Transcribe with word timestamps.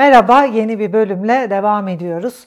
Merhaba, 0.00 0.44
yeni 0.44 0.78
bir 0.78 0.92
bölümle 0.92 1.50
devam 1.50 1.88
ediyoruz. 1.88 2.44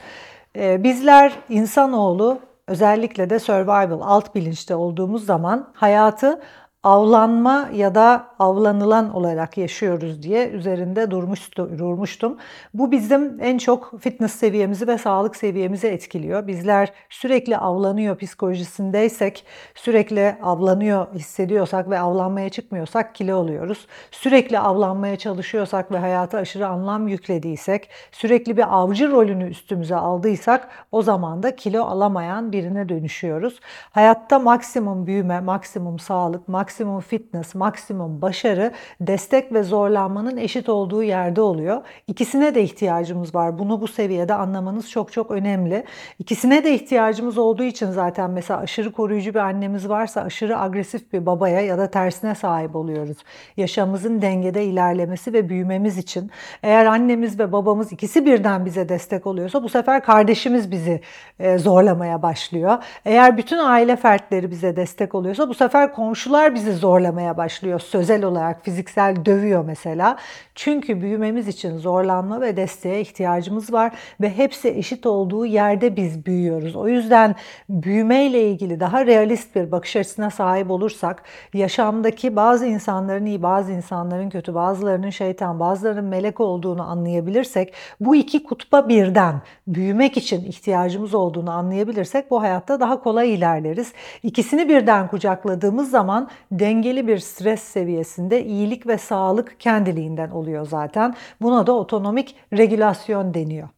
Ee, 0.56 0.84
bizler 0.84 1.34
insanoğlu 1.50 2.40
özellikle 2.68 3.30
de 3.30 3.40
survival 3.40 4.02
alt 4.02 4.36
bilinçte 4.36 4.76
olduğumuz 4.76 5.26
zaman 5.26 5.68
hayatı 5.74 6.42
avlanma 6.84 7.70
ya 7.74 7.96
da 7.96 8.28
avlanılan 8.40 9.14
olarak 9.14 9.58
yaşıyoruz 9.58 10.24
diye 10.24 10.50
üzerinde 10.50 11.12
durmuştu, 11.12 11.70
durmuştum. 11.78 12.38
Bu 12.74 12.92
bizim 12.92 13.38
en 13.42 13.58
çok 13.58 14.02
fitness 14.02 14.34
seviyemizi 14.34 14.88
ve 14.88 14.98
sağlık 14.98 15.36
seviyemizi 15.36 15.88
etkiliyor. 15.88 16.48
Bizler 16.48 16.94
sürekli 17.10 17.58
avlanıyor 17.58 18.18
psikolojisindeysek, 18.18 19.46
sürekli 19.76 20.36
avlanıyor 20.44 21.08
hissediyorsak 21.14 21.90
ve 21.90 22.00
avlanmaya 22.00 22.50
çıkmıyorsak 22.50 23.16
kilo 23.16 23.36
oluyoruz. 23.36 23.88
Sürekli 24.12 24.60
avlanmaya 24.60 25.18
çalışıyorsak 25.18 25.92
ve 25.92 25.98
hayata 25.98 26.38
aşırı 26.38 26.68
anlam 26.68 27.08
yüklediysek, 27.08 27.90
sürekli 28.12 28.58
bir 28.58 28.76
avcı 28.78 29.12
rolünü 29.12 29.50
üstümüze 29.50 29.96
aldıysak 29.96 30.70
o 30.92 31.02
zaman 31.02 31.44
da 31.44 31.56
kilo 31.56 31.84
alamayan 31.84 32.52
birine 32.52 32.90
dönüşüyoruz. 32.90 33.60
Hayatta 33.92 34.40
maksimum 34.40 35.08
büyüme, 35.08 35.40
maksimum 35.40 36.00
sağlık, 36.00 36.48
maksimum 36.48 36.73
maksimum 36.74 37.02
fitness, 37.02 37.56
maksimum 37.56 38.22
başarı 38.22 38.72
destek 39.02 39.54
ve 39.54 39.64
zorlanmanın 39.64 40.38
eşit 40.38 40.70
olduğu 40.70 41.04
yerde 41.04 41.42
oluyor. 41.42 41.82
İkisine 42.08 42.56
de 42.56 42.64
ihtiyacımız 42.64 43.36
var. 43.36 43.60
Bunu 43.60 43.82
bu 43.82 43.88
seviyede 43.88 44.34
anlamanız 44.34 44.90
çok 44.90 45.12
çok 45.12 45.32
önemli. 45.32 45.84
İkisine 46.20 46.64
de 46.64 46.74
ihtiyacımız 46.74 47.38
olduğu 47.38 47.64
için 47.64 47.92
zaten 47.92 48.32
mesela 48.32 48.60
aşırı 48.60 48.92
koruyucu 48.92 49.34
bir 49.34 49.40
annemiz 49.40 49.90
varsa 49.90 50.22
aşırı 50.22 50.60
agresif 50.60 51.14
bir 51.14 51.26
babaya 51.26 51.62
ya 51.62 51.78
da 51.78 51.92
tersine 51.92 52.36
sahip 52.36 52.76
oluyoruz. 52.76 53.18
Yaşamımızın 53.58 54.22
dengede 54.22 54.66
ilerlemesi 54.66 55.34
ve 55.34 55.50
büyümemiz 55.50 55.98
için. 55.98 56.32
Eğer 56.64 56.86
annemiz 56.86 57.40
ve 57.40 57.52
babamız 57.52 57.92
ikisi 57.92 58.26
birden 58.26 58.66
bize 58.66 58.90
destek 58.90 59.28
oluyorsa 59.28 59.64
bu 59.64 59.70
sefer 59.70 60.04
kardeşimiz 60.04 60.72
bizi 60.72 61.02
e, 61.40 61.58
zorlamaya 61.58 62.22
başlıyor. 62.22 62.78
Eğer 63.06 63.38
bütün 63.38 63.58
aile 63.58 63.96
fertleri 63.96 64.52
bize 64.52 64.76
destek 64.76 65.16
oluyorsa 65.16 65.50
bu 65.50 65.54
sefer 65.54 65.94
komşular 65.94 66.56
bizi 66.56 66.63
bizi 66.66 66.78
zorlamaya 66.78 67.38
başlıyor. 67.38 67.80
Sözel 67.80 68.24
olarak 68.24 68.64
fiziksel 68.64 69.26
dövüyor 69.26 69.66
mesela. 69.66 70.18
Çünkü 70.56 71.02
büyümemiz 71.02 71.48
için 71.48 71.78
zorlanma 71.78 72.42
ve 72.42 72.58
desteğe 72.58 73.02
ihtiyacımız 73.02 73.74
var 73.74 73.92
ve 74.22 74.38
hepsi 74.38 74.70
eşit 74.70 75.06
olduğu 75.06 75.46
yerde 75.46 75.96
biz 75.96 76.26
büyüyoruz. 76.26 76.76
O 76.76 76.88
yüzden 76.88 77.36
büyümeyle 77.70 78.50
ilgili 78.50 78.80
daha 78.80 79.06
realist 79.06 79.56
bir 79.56 79.72
bakış 79.72 79.96
açısına 79.96 80.30
sahip 80.30 80.72
olursak 80.72 81.24
yaşamdaki 81.54 82.36
bazı 82.36 82.66
insanların 82.66 83.26
iyi, 83.26 83.44
bazı 83.44 83.72
insanların 83.72 84.30
kötü, 84.30 84.54
bazılarının 84.56 85.10
şeytan, 85.10 85.60
bazılarının 85.60 86.06
melek 86.06 86.40
olduğunu 86.40 86.84
anlayabilirsek 86.90 87.74
bu 88.00 88.16
iki 88.16 88.44
kutba 88.44 88.90
birden 88.90 89.42
büyümek 89.68 90.18
için 90.18 90.46
ihtiyacımız 90.46 91.14
olduğunu 91.14 91.52
anlayabilirsek 91.52 92.32
bu 92.32 92.42
hayatta 92.42 92.80
daha 92.80 93.04
kolay 93.04 93.34
ilerleriz. 93.34 93.94
İkisini 94.24 94.70
birden 94.70 95.08
kucakladığımız 95.08 95.92
zaman 95.92 96.30
dengeli 96.60 97.08
bir 97.08 97.18
stres 97.18 97.64
seviyesinde 97.64 98.46
iyilik 98.46 98.88
ve 98.88 98.98
sağlık 98.98 99.60
kendiliğinden 99.60 100.30
oluyor 100.30 100.66
zaten. 100.66 101.16
Buna 101.42 101.68
da 101.68 101.72
otonomik 101.72 102.36
regülasyon 102.54 103.34
deniyor. 103.34 103.70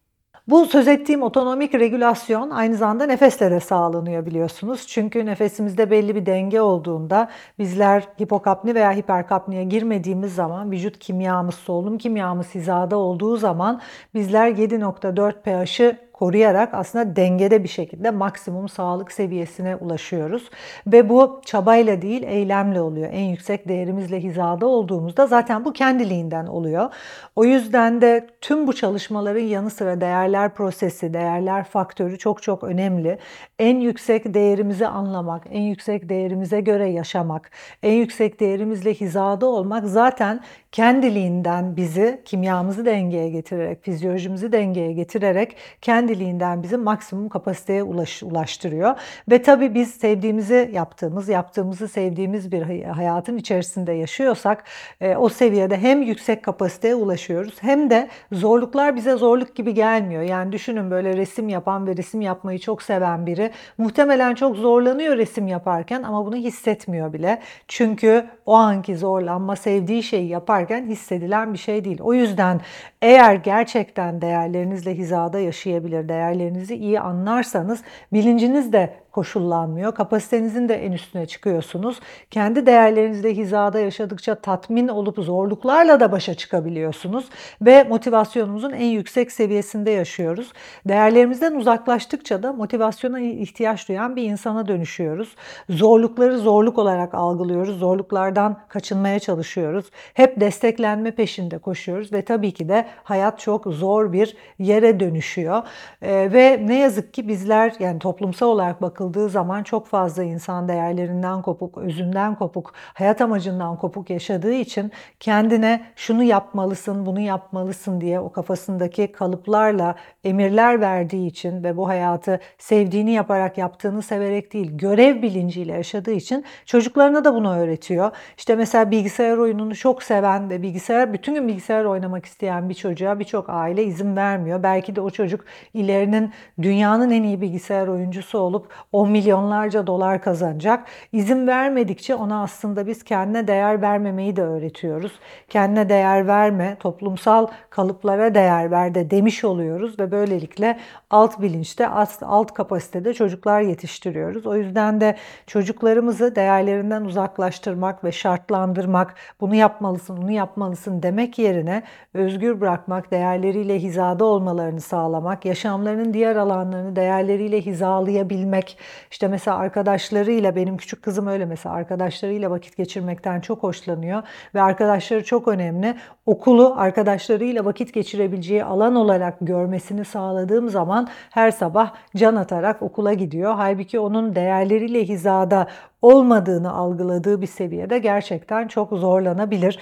Bu 0.48 0.66
söz 0.66 0.88
ettiğim 0.88 1.22
otonomik 1.22 1.74
regülasyon 1.74 2.50
aynı 2.50 2.76
zamanda 2.76 3.06
nefesle 3.06 3.50
de 3.50 3.60
sağlanıyor 3.60 4.26
biliyorsunuz. 4.26 4.86
Çünkü 4.86 5.26
nefesimizde 5.26 5.90
belli 5.90 6.14
bir 6.14 6.26
denge 6.26 6.60
olduğunda 6.60 7.28
bizler 7.58 8.04
hipokapni 8.20 8.74
veya 8.74 8.92
hiperkapniye 8.92 9.64
girmediğimiz 9.64 10.34
zaman 10.34 10.70
vücut 10.70 10.98
kimyamız, 10.98 11.54
solunum 11.54 11.98
kimyamız 11.98 12.54
hizada 12.54 12.96
olduğu 12.96 13.36
zaman 13.36 13.80
bizler 14.14 14.48
7.4 14.48 15.42
pH'ı 15.42 16.05
koruyarak 16.18 16.74
aslında 16.74 17.16
dengede 17.16 17.62
bir 17.62 17.68
şekilde 17.68 18.10
maksimum 18.10 18.68
sağlık 18.68 19.12
seviyesine 19.12 19.76
ulaşıyoruz. 19.76 20.50
Ve 20.86 21.08
bu 21.08 21.40
çabayla 21.44 22.02
değil 22.02 22.22
eylemle 22.22 22.80
oluyor. 22.80 23.08
En 23.12 23.24
yüksek 23.24 23.68
değerimizle 23.68 24.20
hizada 24.20 24.66
olduğumuzda 24.66 25.26
zaten 25.26 25.64
bu 25.64 25.72
kendiliğinden 25.72 26.46
oluyor. 26.46 26.90
O 27.36 27.44
yüzden 27.44 28.00
de 28.00 28.26
tüm 28.40 28.66
bu 28.66 28.72
çalışmaların 28.72 29.40
yanı 29.40 29.70
sıra 29.70 30.00
değerler 30.00 30.54
prosesi, 30.54 31.14
değerler 31.14 31.64
faktörü 31.64 32.18
çok 32.18 32.42
çok 32.42 32.64
önemli. 32.64 33.18
En 33.58 33.80
yüksek 33.80 34.34
değerimizi 34.34 34.86
anlamak, 34.86 35.42
en 35.50 35.62
yüksek 35.62 36.08
değerimize 36.08 36.60
göre 36.60 36.88
yaşamak, 36.88 37.50
en 37.82 37.92
yüksek 37.92 38.40
değerimizle 38.40 38.94
hizada 38.94 39.46
olmak 39.46 39.84
zaten 39.84 40.40
kendiliğinden 40.76 41.76
bizi 41.76 42.20
kimyamızı 42.24 42.86
dengeye 42.86 43.30
getirerek, 43.30 43.82
fizyolojimizi 43.82 44.52
dengeye 44.52 44.92
getirerek 44.92 45.56
kendiliğinden 45.80 46.62
bizi 46.62 46.76
maksimum 46.76 47.28
kapasiteye 47.28 47.82
ulaş, 47.82 48.22
ulaştırıyor. 48.22 48.96
Ve 49.30 49.42
tabii 49.42 49.74
biz 49.74 49.90
sevdiğimizi 49.90 50.70
yaptığımız, 50.72 51.28
yaptığımızı 51.28 51.88
sevdiğimiz 51.88 52.52
bir 52.52 52.62
hayatın 52.82 53.36
içerisinde 53.36 53.92
yaşıyorsak 53.92 54.64
e, 55.00 55.16
o 55.16 55.28
seviyede 55.28 55.76
hem 55.76 56.02
yüksek 56.02 56.42
kapasiteye 56.42 56.94
ulaşıyoruz 56.94 57.54
hem 57.60 57.90
de 57.90 58.08
zorluklar 58.32 58.96
bize 58.96 59.16
zorluk 59.16 59.56
gibi 59.56 59.74
gelmiyor. 59.74 60.22
Yani 60.22 60.52
düşünün 60.52 60.90
böyle 60.90 61.16
resim 61.16 61.48
yapan 61.48 61.86
ve 61.86 61.96
resim 61.96 62.20
yapmayı 62.20 62.58
çok 62.58 62.82
seven 62.82 63.26
biri 63.26 63.50
muhtemelen 63.78 64.34
çok 64.34 64.56
zorlanıyor 64.56 65.16
resim 65.16 65.48
yaparken 65.48 66.02
ama 66.02 66.26
bunu 66.26 66.36
hissetmiyor 66.36 67.12
bile. 67.12 67.42
Çünkü 67.68 68.26
o 68.46 68.54
anki 68.54 68.96
zorlanma 68.96 69.56
sevdiği 69.56 70.02
şeyi 70.02 70.28
yaparken 70.28 70.65
yaparken 70.70 70.90
hissedilen 70.90 71.52
bir 71.52 71.58
şey 71.58 71.84
değil. 71.84 71.98
O 72.00 72.14
yüzden 72.14 72.60
eğer 73.02 73.34
gerçekten 73.34 74.20
değerlerinizle 74.20 74.94
hizada 74.94 75.38
yaşayabilir, 75.40 76.08
değerlerinizi 76.08 76.74
iyi 76.76 77.00
anlarsanız 77.00 77.82
bilinciniz 78.12 78.72
de 78.72 78.90
koşullanmıyor. 79.16 79.94
Kapasitenizin 79.94 80.68
de 80.68 80.74
en 80.74 80.92
üstüne 80.92 81.26
çıkıyorsunuz. 81.26 82.00
Kendi 82.30 82.66
değerlerinizle 82.66 83.34
hizada 83.34 83.78
yaşadıkça 83.78 84.34
tatmin 84.34 84.88
olup 84.88 85.18
zorluklarla 85.18 86.00
da 86.00 86.12
başa 86.12 86.34
çıkabiliyorsunuz 86.34 87.28
ve 87.62 87.84
motivasyonumuzun 87.84 88.72
en 88.72 88.86
yüksek 88.86 89.32
seviyesinde 89.32 89.90
yaşıyoruz. 89.90 90.52
Değerlerimizden 90.88 91.54
uzaklaştıkça 91.54 92.42
da 92.42 92.52
motivasyona 92.52 93.20
ihtiyaç 93.20 93.88
duyan 93.88 94.16
bir 94.16 94.22
insana 94.22 94.68
dönüşüyoruz. 94.68 95.36
Zorlukları 95.70 96.38
zorluk 96.38 96.78
olarak 96.78 97.14
algılıyoruz. 97.14 97.78
Zorluklardan 97.78 98.60
kaçınmaya 98.68 99.18
çalışıyoruz. 99.18 99.90
Hep 100.14 100.40
desteklenme 100.40 101.10
peşinde 101.10 101.58
koşuyoruz 101.58 102.12
ve 102.12 102.22
tabii 102.22 102.52
ki 102.52 102.68
de 102.68 102.86
hayat 103.04 103.38
çok 103.38 103.66
zor 103.66 104.12
bir 104.12 104.36
yere 104.58 105.00
dönüşüyor. 105.00 105.62
Ee, 106.02 106.32
ve 106.32 106.62
ne 106.66 106.78
yazık 106.78 107.14
ki 107.14 107.28
bizler 107.28 107.72
yani 107.78 107.98
toplumsal 107.98 108.48
olarak 108.48 108.82
bakıldığında 108.82 109.05
bakıldığı 109.06 109.28
zaman 109.28 109.62
çok 109.62 109.86
fazla 109.86 110.22
insan 110.22 110.68
değerlerinden 110.68 111.42
kopuk, 111.42 111.78
özünden 111.78 112.34
kopuk, 112.34 112.72
hayat 112.94 113.20
amacından 113.20 113.76
kopuk 113.76 114.10
yaşadığı 114.10 114.52
için 114.52 114.92
kendine 115.20 115.82
şunu 115.96 116.22
yapmalısın, 116.22 117.06
bunu 117.06 117.20
yapmalısın 117.20 118.00
diye 118.00 118.20
o 118.20 118.32
kafasındaki 118.32 119.12
kalıplarla 119.12 119.94
emirler 120.24 120.80
verdiği 120.80 121.26
için 121.26 121.64
ve 121.64 121.76
bu 121.76 121.88
hayatı 121.88 122.40
sevdiğini 122.58 123.12
yaparak 123.12 123.58
yaptığını 123.58 124.02
severek 124.02 124.52
değil, 124.52 124.70
görev 124.78 125.22
bilinciyle 125.22 125.72
yaşadığı 125.72 126.12
için 126.12 126.44
çocuklarına 126.66 127.24
da 127.24 127.34
bunu 127.34 127.56
öğretiyor. 127.56 128.10
İşte 128.38 128.56
mesela 128.56 128.90
bilgisayar 128.90 129.36
oyununu 129.36 129.74
çok 129.74 130.02
seven 130.02 130.50
ve 130.50 130.62
bilgisayar 130.62 131.12
bütün 131.12 131.34
gün 131.34 131.48
bilgisayar 131.48 131.84
oynamak 131.84 132.26
isteyen 132.26 132.68
bir 132.68 132.74
çocuğa 132.74 133.18
birçok 133.18 133.50
aile 133.50 133.84
izin 133.84 134.16
vermiyor. 134.16 134.62
Belki 134.62 134.96
de 134.96 135.00
o 135.00 135.10
çocuk 135.10 135.44
ilerinin 135.74 136.32
dünyanın 136.62 137.10
en 137.10 137.22
iyi 137.22 137.40
bilgisayar 137.40 137.88
oyuncusu 137.88 138.38
olup 138.38 138.72
on 138.96 139.10
milyonlarca 139.10 139.86
dolar 139.86 140.22
kazanacak. 140.22 140.84
İzin 141.12 141.46
vermedikçe 141.46 142.14
ona 142.14 142.42
aslında 142.42 142.86
biz 142.86 143.04
kendine 143.04 143.48
değer 143.48 143.82
vermemeyi 143.82 144.36
de 144.36 144.42
öğretiyoruz. 144.42 145.12
Kendine 145.48 145.88
değer 145.88 146.26
verme, 146.26 146.76
toplumsal 146.80 147.46
kalıplara 147.70 148.34
değer 148.34 148.70
ver 148.70 148.94
de 148.94 149.10
demiş 149.10 149.44
oluyoruz 149.44 149.98
ve 149.98 150.10
böylelikle 150.10 150.78
alt 151.10 151.40
bilinçte, 151.40 151.88
alt 152.22 152.54
kapasitede 152.54 153.14
çocuklar 153.14 153.60
yetiştiriyoruz. 153.60 154.46
O 154.46 154.56
yüzden 154.56 155.00
de 155.00 155.16
çocuklarımızı 155.46 156.36
değerlerinden 156.36 157.04
uzaklaştırmak 157.04 158.04
ve 158.04 158.12
şartlandırmak, 158.12 159.14
bunu 159.40 159.54
yapmalısın, 159.54 160.16
bunu 160.16 160.32
yapmalısın 160.32 161.02
demek 161.02 161.38
yerine 161.38 161.82
özgür 162.14 162.60
bırakmak, 162.60 163.10
değerleriyle 163.10 163.78
hizada 163.78 164.24
olmalarını 164.24 164.80
sağlamak, 164.80 165.44
yaşamlarının 165.44 166.14
diğer 166.14 166.36
alanlarını 166.36 166.96
değerleriyle 166.96 167.60
hizalayabilmek. 167.60 168.75
İşte 169.10 169.28
mesela 169.28 169.56
arkadaşlarıyla, 169.56 170.56
benim 170.56 170.76
küçük 170.76 171.02
kızım 171.02 171.26
öyle 171.26 171.44
mesela 171.44 171.74
arkadaşlarıyla 171.74 172.50
vakit 172.50 172.76
geçirmekten 172.76 173.40
çok 173.40 173.62
hoşlanıyor 173.62 174.22
ve 174.54 174.62
arkadaşları 174.62 175.24
çok 175.24 175.48
önemli. 175.48 175.94
Okulu 176.26 176.74
arkadaşlarıyla 176.76 177.64
vakit 177.64 177.94
geçirebileceği 177.94 178.64
alan 178.64 178.94
olarak 178.94 179.34
görmesini 179.40 180.04
sağladığım 180.04 180.68
zaman 180.68 181.08
her 181.30 181.50
sabah 181.50 181.94
can 182.16 182.36
atarak 182.36 182.82
okula 182.82 183.12
gidiyor. 183.12 183.54
Halbuki 183.54 184.00
onun 184.00 184.34
değerleriyle 184.34 185.04
hizada 185.04 185.66
olmadığını 186.02 186.72
algıladığı 186.72 187.42
bir 187.42 187.46
seviyede 187.46 187.98
gerçekten 187.98 188.68
çok 188.68 188.90
zorlanabilir. 188.92 189.78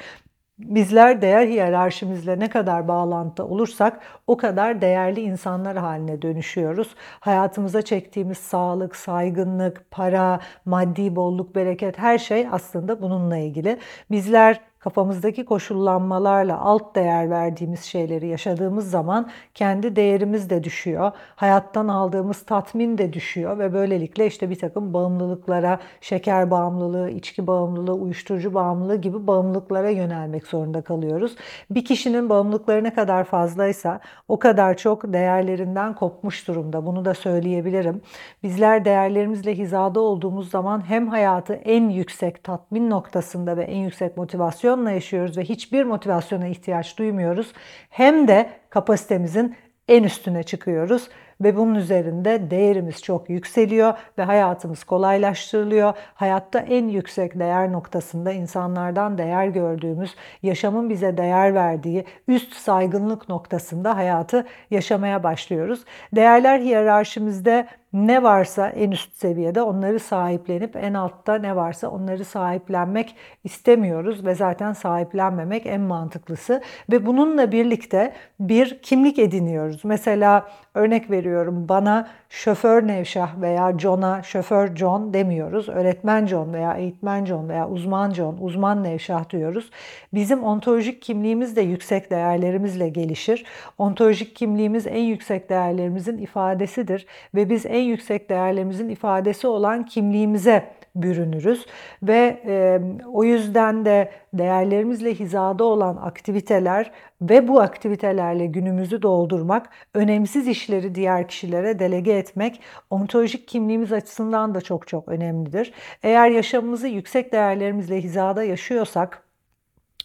Bizler 0.59 1.23
değer 1.23 1.47
hiyerarşimizle 1.47 2.39
ne 2.39 2.51
kadar 2.51 2.89
bağlantı 2.89 3.45
olursak 3.45 4.01
o 4.27 4.37
kadar 4.37 4.81
değerli 4.81 5.21
insanlar 5.21 5.77
haline 5.77 6.23
dönüşüyoruz. 6.23 6.95
Hayatımıza 7.21 7.83
çektiğimiz 7.83 8.39
sağlık, 8.39 8.97
saygınlık, 8.97 9.91
para, 9.91 10.41
maddi 10.65 11.17
bolluk, 11.17 11.55
bereket 11.55 11.99
her 11.99 12.19
şey 12.19 12.49
aslında 12.53 13.03
bununla 13.03 13.37
ilgili. 13.37 13.79
Bizler 14.11 14.61
kafamızdaki 14.85 15.45
koşullanmalarla 15.45 16.61
alt 16.61 16.95
değer 16.97 17.31
verdiğimiz 17.31 17.83
şeyleri 17.83 18.27
yaşadığımız 18.27 18.91
zaman 18.91 19.31
kendi 19.55 19.97
değerimiz 19.97 20.51
de 20.51 20.65
düşüyor. 20.65 21.13
Hayattan 21.37 21.89
aldığımız 21.89 22.43
tatmin 22.43 22.99
de 22.99 23.13
düşüyor 23.13 23.59
ve 23.59 23.73
böylelikle 23.73 24.27
işte 24.27 24.51
bir 24.51 24.59
takım 24.59 24.95
bağımlılıklara, 24.95 25.79
şeker 26.01 26.51
bağımlılığı, 26.51 27.11
içki 27.11 27.47
bağımlılığı, 27.47 27.95
uyuşturucu 27.95 28.55
bağımlılığı 28.55 28.97
gibi 28.97 29.27
bağımlılıklara 29.27 29.91
yönelmek 29.91 30.47
zorunda 30.47 30.83
kalıyoruz. 30.83 31.37
Bir 31.71 31.85
kişinin 31.85 32.29
bağımlılıkları 32.29 32.85
ne 32.85 32.95
kadar 32.95 33.25
fazlaysa 33.25 34.01
o 34.29 34.39
kadar 34.39 34.77
çok 34.77 35.13
değerlerinden 35.13 35.95
kopmuş 35.95 36.49
durumda. 36.49 36.87
Bunu 36.87 37.05
da 37.05 37.15
söyleyebilirim. 37.15 38.01
Bizler 38.43 38.85
değerlerimizle 38.85 39.55
hizada 39.55 40.01
olduğumuz 40.01 40.51
zaman 40.51 40.89
hem 40.89 41.09
hayatı 41.09 41.55
en 41.55 41.89
yüksek 41.89 42.45
tatmin 42.45 42.91
noktasında 42.91 43.57
ve 43.57 43.63
en 43.63 43.79
yüksek 43.79 44.17
motivasyon 44.17 44.74
motivasyonla 44.75 44.91
yaşıyoruz 44.91 45.39
ve 45.39 45.45
hiçbir 45.45 45.85
motivasyona 45.85 46.47
ihtiyaç 46.47 46.99
duymuyoruz. 46.99 47.53
Hem 47.91 48.29
de 48.29 48.49
kapasitemizin 48.71 49.57
en 49.89 50.03
üstüne 50.03 50.43
çıkıyoruz 50.43 51.09
ve 51.41 51.57
bunun 51.57 51.75
üzerinde 51.75 52.51
değerimiz 52.51 53.03
çok 53.03 53.31
yükseliyor 53.31 53.95
ve 54.19 54.23
hayatımız 54.23 54.85
kolaylaştırılıyor. 54.85 55.95
Hayatta 56.15 56.59
en 56.59 56.89
yüksek 56.89 57.39
değer 57.39 57.73
noktasında 57.73 58.33
insanlardan 58.33 59.19
değer 59.19 59.47
gördüğümüz, 59.47 60.15
yaşamın 60.43 60.91
bize 60.91 61.17
değer 61.17 61.55
verdiği 61.55 62.05
üst 62.29 62.53
saygınlık 62.53 63.29
noktasında 63.29 63.97
hayatı 63.97 64.47
yaşamaya 64.71 65.23
başlıyoruz. 65.23 65.85
Değerler 66.13 66.59
hiyerarşimizde 66.61 67.67
ne 67.95 68.23
varsa 68.23 68.69
en 68.69 68.91
üst 68.91 69.17
seviyede 69.17 69.63
onları 69.63 70.01
sahiplenip 70.01 70.77
en 70.77 70.95
altta 70.95 71.35
ne 71.35 71.57
varsa 71.57 71.89
onları 71.89 72.25
sahiplenmek 72.25 73.17
istemiyoruz 73.45 74.27
ve 74.27 74.35
zaten 74.35 74.73
sahiplenmemek 74.73 75.67
en 75.67 75.81
mantıklısı 75.81 76.63
ve 76.93 77.07
bununla 77.07 77.53
birlikte 77.53 78.13
bir 78.41 78.83
kimlik 78.83 79.19
ediniyoruz. 79.19 79.81
Mesela 79.85 80.49
örnek 80.75 81.11
veriyorum 81.11 81.69
bana 81.69 82.09
şoför 82.29 82.87
Nevşah 82.87 83.41
veya 83.41 83.79
John'a 83.79 84.23
şoför 84.23 84.77
John 84.77 85.15
demiyoruz. 85.15 85.69
Öğretmen 85.69 86.27
John 86.27 86.53
veya 86.53 86.75
eğitmen 86.75 87.25
John 87.25 87.49
veya 87.49 87.69
uzman 87.69 88.11
John, 88.11 88.37
uzman 88.41 88.85
Nevşah 88.85 89.31
diyoruz. 89.31 89.71
Bizim 90.15 90.45
ontolojik 90.45 91.03
kimliğimiz 91.03 91.57
de 91.57 91.61
yüksek 91.61 92.11
değerlerimizle 92.11 92.89
gelişir. 92.89 93.45
Ontolojik 93.79 94.37
kimliğimiz 94.37 94.87
en 94.87 95.03
yüksek 95.03 95.51
değerlerimizin 95.51 96.19
ifadesidir 96.19 97.07
ve 97.35 97.51
biz 97.51 97.67
en 97.67 97.84
yüksek 97.85 98.31
değerlerimizin 98.31 98.89
ifadesi 98.89 99.47
olan 99.47 99.87
kimliğimize 99.87 100.65
bürünürüz 100.97 101.67
ve 102.03 102.43
e, 102.47 102.81
o 103.13 103.25
yüzden 103.25 103.85
de 103.85 104.11
değerlerimizle 104.33 105.15
hizada 105.15 105.65
olan 105.65 105.97
aktiviteler 105.97 106.91
ve 107.23 107.49
bu 107.49 107.61
aktivitelerle 107.61 108.47
günümüzü 108.47 109.03
doldurmak, 109.03 109.69
önemsiz 109.95 110.49
işleri 110.49 110.95
diğer 110.95 111.29
kişilere 111.29 111.79
delege 111.79 112.13
etmek 112.13 112.61
ontolojik 112.91 113.49
kimliğimiz 113.49 113.93
açısından 113.93 114.55
da 114.55 114.61
çok 114.61 114.89
çok 114.89 115.09
önemlidir. 115.09 115.73
Eğer 116.03 116.29
yaşamımızı 116.31 116.89
yüksek 116.89 117.33
değerlerimizle 117.33 118.01
hizada 118.01 118.45
yaşıyorsak 118.45 119.24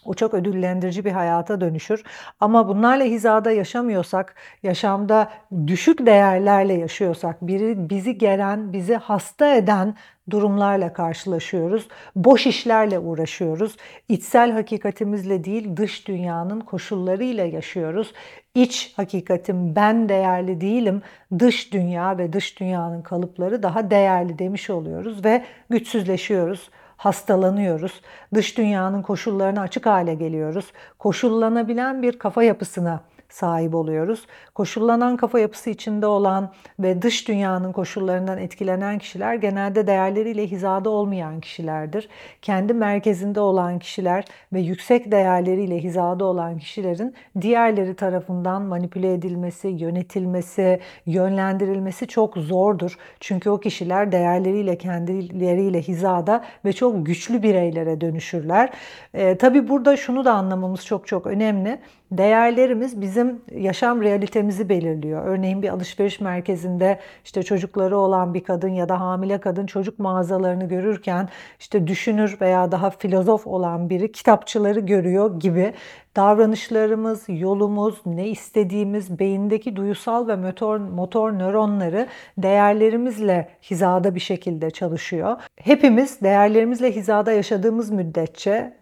o 0.06 0.14
çok 0.14 0.34
ödüllendirici 0.34 1.06
bir 1.06 1.12
hayata 1.12 1.62
dönüşür. 1.62 2.04
Ama 2.40 2.68
bunlarla 2.68 3.04
hizada 3.04 3.52
yaşamıyorsak, 3.52 4.36
yaşamda 4.64 5.32
düşük 5.68 6.06
değerlerle 6.06 6.74
yaşıyorsak, 6.74 7.42
biri 7.42 7.90
bizi 7.90 8.18
gelen, 8.18 8.74
bizi 8.74 8.96
hasta 8.96 9.56
eden 9.56 9.96
durumlarla 10.30 10.94
karşılaşıyoruz. 10.94 11.88
Boş 12.16 12.48
işlerle 12.48 13.00
uğraşıyoruz. 13.00 13.78
İçsel 14.10 14.52
hakikatimizle 14.52 15.44
değil, 15.44 15.78
dış 15.78 16.08
dünyanın 16.08 16.60
koşullarıyla 16.60 17.46
yaşıyoruz. 17.46 18.14
İç 18.56 18.94
hakikatim 18.96 19.76
ben 19.76 20.10
değerli 20.10 20.62
değilim. 20.62 21.02
Dış 21.40 21.74
dünya 21.74 22.18
ve 22.18 22.34
dış 22.34 22.60
dünyanın 22.60 23.02
kalıpları 23.02 23.64
daha 23.64 23.92
değerli 23.92 24.40
demiş 24.40 24.70
oluyoruz 24.70 25.26
ve 25.26 25.44
güçsüzleşiyoruz 25.70 26.70
hastalanıyoruz. 27.00 28.02
Dış 28.34 28.58
dünyanın 28.58 29.02
koşullarına 29.02 29.62
açık 29.62 29.86
hale 29.86 30.14
geliyoruz. 30.16 30.72
Koşullanabilen 31.00 32.02
bir 32.02 32.20
kafa 32.20 32.44
yapısına 32.44 33.00
sahip 33.30 33.76
oluyoruz. 33.76 34.28
Koşullanan 34.56 35.18
kafa 35.18 35.40
yapısı 35.40 35.70
içinde 35.70 36.06
olan 36.06 36.52
ve 36.80 37.02
dış 37.02 37.28
dünyanın 37.28 37.72
koşullarından 37.72 38.38
etkilenen 38.38 39.00
kişiler 39.00 39.36
genelde 39.36 39.88
değerleriyle 39.88 40.48
hizada 40.48 40.90
olmayan 40.90 41.40
kişilerdir. 41.40 42.10
Kendi 42.42 42.74
merkezinde 42.74 43.40
olan 43.40 43.80
kişiler 43.80 44.26
ve 44.54 44.60
yüksek 44.60 45.12
değerleriyle 45.12 45.80
hizada 45.80 46.26
olan 46.26 46.58
kişilerin 46.58 47.16
diğerleri 47.42 47.96
tarafından 47.96 48.62
manipüle 48.62 49.14
edilmesi, 49.14 49.68
yönetilmesi, 49.68 50.80
yönlendirilmesi 51.06 52.08
çok 52.08 52.38
zordur. 52.38 52.98
Çünkü 53.20 53.50
o 53.50 53.60
kişiler 53.60 54.12
değerleriyle 54.12 54.78
kendileriyle 54.78 55.82
hizada 55.82 56.46
ve 56.66 56.74
çok 56.74 57.06
güçlü 57.06 57.44
bireylere 57.44 58.02
dönüşürler. 58.02 58.70
E, 59.14 59.38
tabii 59.38 59.70
burada 59.70 59.98
şunu 59.98 60.26
da 60.26 60.34
anlamamız 60.34 60.86
çok 60.86 61.08
çok 61.08 61.28
önemli. 61.28 61.80
Değerlerimiz 62.12 63.02
bizim 63.02 63.42
yaşam 63.56 64.02
realitemizi 64.02 64.70
belirliyor. 64.70 65.26
Örneğin 65.26 65.62
bir 65.62 65.70
alışveriş 65.70 66.20
merkezinde 66.20 67.00
işte 67.26 67.44
çocukları 67.44 67.98
olan 67.98 68.34
bir 68.34 68.44
kadın 68.44 68.70
ya 68.70 68.90
da 68.90 69.02
hamile 69.02 69.38
kadın 69.38 69.66
çocuk 69.66 70.00
mağazalarını 70.00 70.68
görürken 70.68 71.30
işte 71.60 71.88
düşünür 71.88 72.38
veya 72.42 72.72
daha 72.72 72.90
filozof 72.90 73.48
olan 73.48 73.90
biri 73.90 74.12
kitapçıları 74.12 74.80
görüyor 74.80 75.40
gibi 75.40 75.74
davranışlarımız, 76.16 77.24
yolumuz, 77.28 78.02
ne 78.06 78.28
istediğimiz, 78.28 79.20
beyindeki 79.20 79.76
duyusal 79.76 80.28
ve 80.28 80.36
motor, 80.36 80.78
motor 80.78 81.32
nöronları 81.32 82.08
değerlerimizle 82.38 83.50
hizada 83.62 84.16
bir 84.16 84.20
şekilde 84.20 84.70
çalışıyor. 84.70 85.38
Hepimiz 85.56 86.22
değerlerimizle 86.22 86.92
hizada 86.92 87.32
yaşadığımız 87.32 87.90
müddetçe 87.90 88.74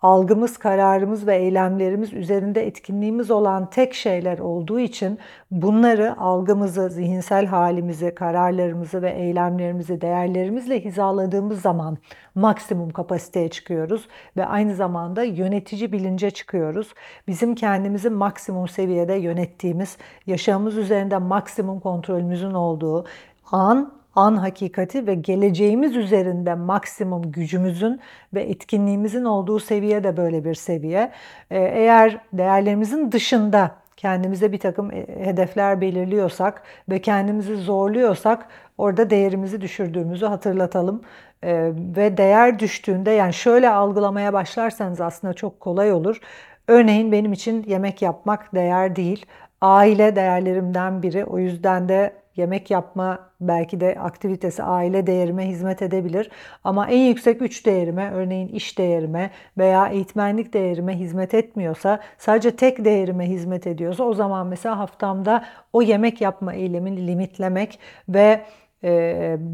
algımız, 0.00 0.56
kararımız 0.56 1.26
ve 1.26 1.36
eylemlerimiz 1.36 2.12
üzerinde 2.12 2.66
etkinliğimiz 2.66 3.30
olan 3.30 3.70
tek 3.70 3.94
şeyler 3.94 4.38
olduğu 4.38 4.80
için 4.80 5.18
bunları 5.50 6.20
algımızı, 6.20 6.88
zihinsel 6.88 7.46
halimizi, 7.46 8.14
kararlarımızı 8.14 9.02
ve 9.02 9.10
eylemlerimizi 9.10 10.00
değerlerimizle 10.00 10.84
hizaladığımız 10.84 11.60
zaman 11.60 11.98
maksimum 12.34 12.90
kapasiteye 12.90 13.48
çıkıyoruz 13.48 14.08
ve 14.36 14.46
aynı 14.46 14.74
zamanda 14.74 15.22
yönetici 15.22 15.92
bilince 15.92 16.30
çıkıyoruz. 16.30 16.94
Bizim 17.28 17.54
kendimizi 17.54 18.10
maksimum 18.10 18.68
seviyede 18.68 19.14
yönettiğimiz, 19.14 19.98
yaşamımız 20.26 20.76
üzerinde 20.76 21.18
maksimum 21.18 21.80
kontrolümüzün 21.80 22.52
olduğu 22.52 23.04
an 23.52 23.92
an 24.16 24.36
hakikati 24.36 25.06
ve 25.06 25.14
geleceğimiz 25.14 25.96
üzerinde 25.96 26.54
maksimum 26.54 27.32
gücümüzün 27.32 28.00
ve 28.34 28.42
etkinliğimizin 28.42 29.24
olduğu 29.24 29.60
seviye 29.60 30.04
de 30.04 30.16
böyle 30.16 30.44
bir 30.44 30.54
seviye. 30.54 31.12
Ee, 31.50 31.58
eğer 31.58 32.18
değerlerimizin 32.32 33.12
dışında 33.12 33.74
kendimize 33.96 34.52
bir 34.52 34.58
takım 34.58 34.90
e, 34.90 35.06
hedefler 35.24 35.80
belirliyorsak 35.80 36.62
ve 36.90 37.00
kendimizi 37.00 37.56
zorluyorsak 37.56 38.48
orada 38.78 39.10
değerimizi 39.10 39.60
düşürdüğümüzü 39.60 40.26
hatırlatalım. 40.26 41.02
Ee, 41.44 41.72
ve 41.96 42.16
değer 42.16 42.58
düştüğünde 42.58 43.10
yani 43.10 43.32
şöyle 43.34 43.70
algılamaya 43.70 44.32
başlarsanız 44.32 45.00
aslında 45.00 45.34
çok 45.34 45.60
kolay 45.60 45.92
olur. 45.92 46.20
Örneğin 46.68 47.12
benim 47.12 47.32
için 47.32 47.64
yemek 47.68 48.02
yapmak 48.02 48.54
değer 48.54 48.96
değil. 48.96 49.26
Aile 49.60 50.16
değerlerimden 50.16 51.02
biri. 51.02 51.24
O 51.24 51.38
yüzden 51.38 51.88
de 51.88 52.12
yemek 52.36 52.70
yapma 52.70 53.18
belki 53.40 53.80
de 53.80 53.96
aktivitesi 54.00 54.62
aile 54.62 55.06
değerime 55.06 55.48
hizmet 55.48 55.82
edebilir. 55.82 56.30
Ama 56.64 56.88
en 56.88 56.98
yüksek 56.98 57.42
üç 57.42 57.66
değerime, 57.66 58.10
örneğin 58.12 58.48
iş 58.48 58.78
değerime 58.78 59.30
veya 59.58 59.88
eğitmenlik 59.88 60.52
değerime 60.52 60.98
hizmet 60.98 61.34
etmiyorsa, 61.34 62.00
sadece 62.18 62.56
tek 62.56 62.84
değerime 62.84 63.28
hizmet 63.28 63.66
ediyorsa 63.66 64.04
o 64.04 64.14
zaman 64.14 64.46
mesela 64.46 64.78
haftamda 64.78 65.44
o 65.72 65.82
yemek 65.82 66.20
yapma 66.20 66.54
eylemini 66.54 67.06
limitlemek 67.06 67.78
ve 68.08 68.40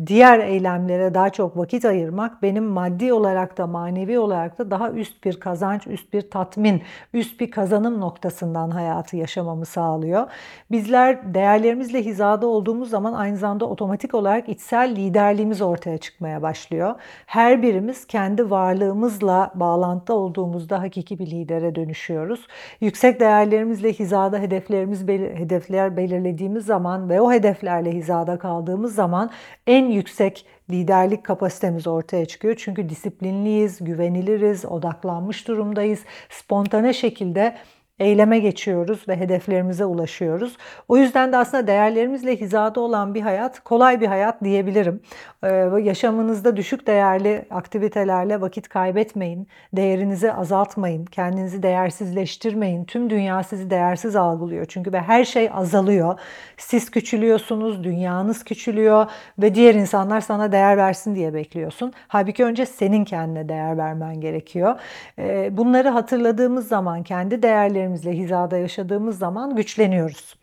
diğer 0.07 0.38
eylemlere 0.38 1.14
daha 1.14 1.31
çok 1.31 1.57
vakit 1.57 1.85
ayırmak 1.85 2.43
benim 2.43 2.64
maddi 2.64 3.12
olarak 3.12 3.59
da 3.59 3.67
manevi 3.67 4.19
olarak 4.19 4.59
da 4.59 4.71
daha 4.71 4.91
üst 4.91 5.25
bir 5.25 5.41
kazanç, 5.41 5.87
üst 5.87 6.12
bir 6.12 6.31
tatmin, 6.31 6.83
üst 7.14 7.41
bir 7.41 7.50
kazanım 7.50 8.00
noktasından 8.00 8.71
hayatı 8.71 9.17
yaşamamı 9.17 9.67
sağlıyor. 9.67 10.26
Bizler 10.71 11.35
değerlerimizle 11.35 12.05
hizada 12.05 12.47
olduğumuz 12.47 12.91
zaman 12.91 13.12
aynı 13.12 13.37
zamanda 13.37 13.64
otomatik 13.64 14.14
olarak 14.14 14.49
içsel 14.49 14.97
liderliğimiz 14.97 15.62
ortaya 15.62 15.99
çıkmaya 15.99 16.43
başlıyor. 16.43 16.95
Her 17.26 17.62
birimiz 17.62 18.07
kendi 18.07 18.50
varlığımızla 18.50 19.50
bağlantıda 19.55 20.14
olduğumuzda 20.14 20.83
hakiki 20.83 21.19
bir 21.19 21.26
lidere 21.26 21.75
dönüşüyoruz. 21.75 22.47
Yüksek 22.81 23.21
değerlerimizle 23.21 23.93
hizada 23.93 24.38
hedeflerimiz 24.38 25.09
hedefler 25.09 25.97
belirlediğimiz 25.97 26.67
zaman 26.67 27.09
ve 27.09 27.21
o 27.21 27.33
hedeflerle 27.33 27.93
hizada 27.93 28.38
kaldığımız 28.38 28.95
zaman 28.95 29.12
zaman 29.12 29.31
en 29.66 29.87
yüksek 29.90 30.47
liderlik 30.71 31.25
kapasitemiz 31.25 31.87
ortaya 31.87 32.26
çıkıyor. 32.26 32.54
Çünkü 32.59 32.88
disiplinliyiz, 32.88 33.85
güveniliriz, 33.85 34.64
odaklanmış 34.64 35.49
durumdayız. 35.49 36.00
Spontane 36.31 36.92
şekilde 36.92 37.57
eyleme 38.02 38.38
geçiyoruz 38.38 39.09
ve 39.09 39.16
hedeflerimize 39.16 39.85
ulaşıyoruz. 39.85 40.56
O 40.88 40.97
yüzden 40.97 41.32
de 41.32 41.37
aslında 41.37 41.66
değerlerimizle 41.66 42.37
hizada 42.37 42.80
olan 42.80 43.14
bir 43.14 43.21
hayat 43.21 43.61
kolay 43.61 44.00
bir 44.00 44.06
hayat 44.06 44.44
diyebilirim. 44.44 45.00
Ee, 45.44 45.49
yaşamınızda 45.82 46.56
düşük 46.56 46.87
değerli 46.87 47.44
aktivitelerle 47.50 48.40
vakit 48.40 48.68
kaybetmeyin. 48.68 49.49
Değerinizi 49.73 50.32
azaltmayın. 50.32 51.04
Kendinizi 51.04 51.62
değersizleştirmeyin. 51.62 52.85
Tüm 52.85 53.11
dünya 53.11 53.42
sizi 53.42 53.71
değersiz 53.71 54.16
algılıyor. 54.16 54.64
Çünkü 54.64 54.92
ve 54.92 55.00
her 55.00 55.25
şey 55.25 55.50
azalıyor. 55.52 56.18
Siz 56.56 56.90
küçülüyorsunuz, 56.90 57.85
dünyanız 57.85 58.44
küçülüyor 58.44 59.06
ve 59.38 59.54
diğer 59.54 59.75
insanlar 59.75 60.21
sana 60.21 60.52
değer 60.52 60.76
versin 60.76 61.14
diye 61.14 61.35
bekliyorsun. 61.35 61.92
Halbuki 62.09 62.44
önce 62.44 62.66
senin 62.66 63.04
kendine 63.04 63.49
değer 63.49 63.78
vermen 63.78 64.21
gerekiyor. 64.21 64.80
Ee, 65.18 65.56
bunları 65.56 65.88
hatırladığımız 65.88 66.68
zaman 66.68 67.02
kendi 67.02 67.42
değerlerimizi 67.42 67.91
değerlerimizle 67.92 68.12
hizada 68.12 68.56
yaşadığımız 68.56 69.18
zaman 69.18 69.56
güçleniyoruz. 69.56 70.34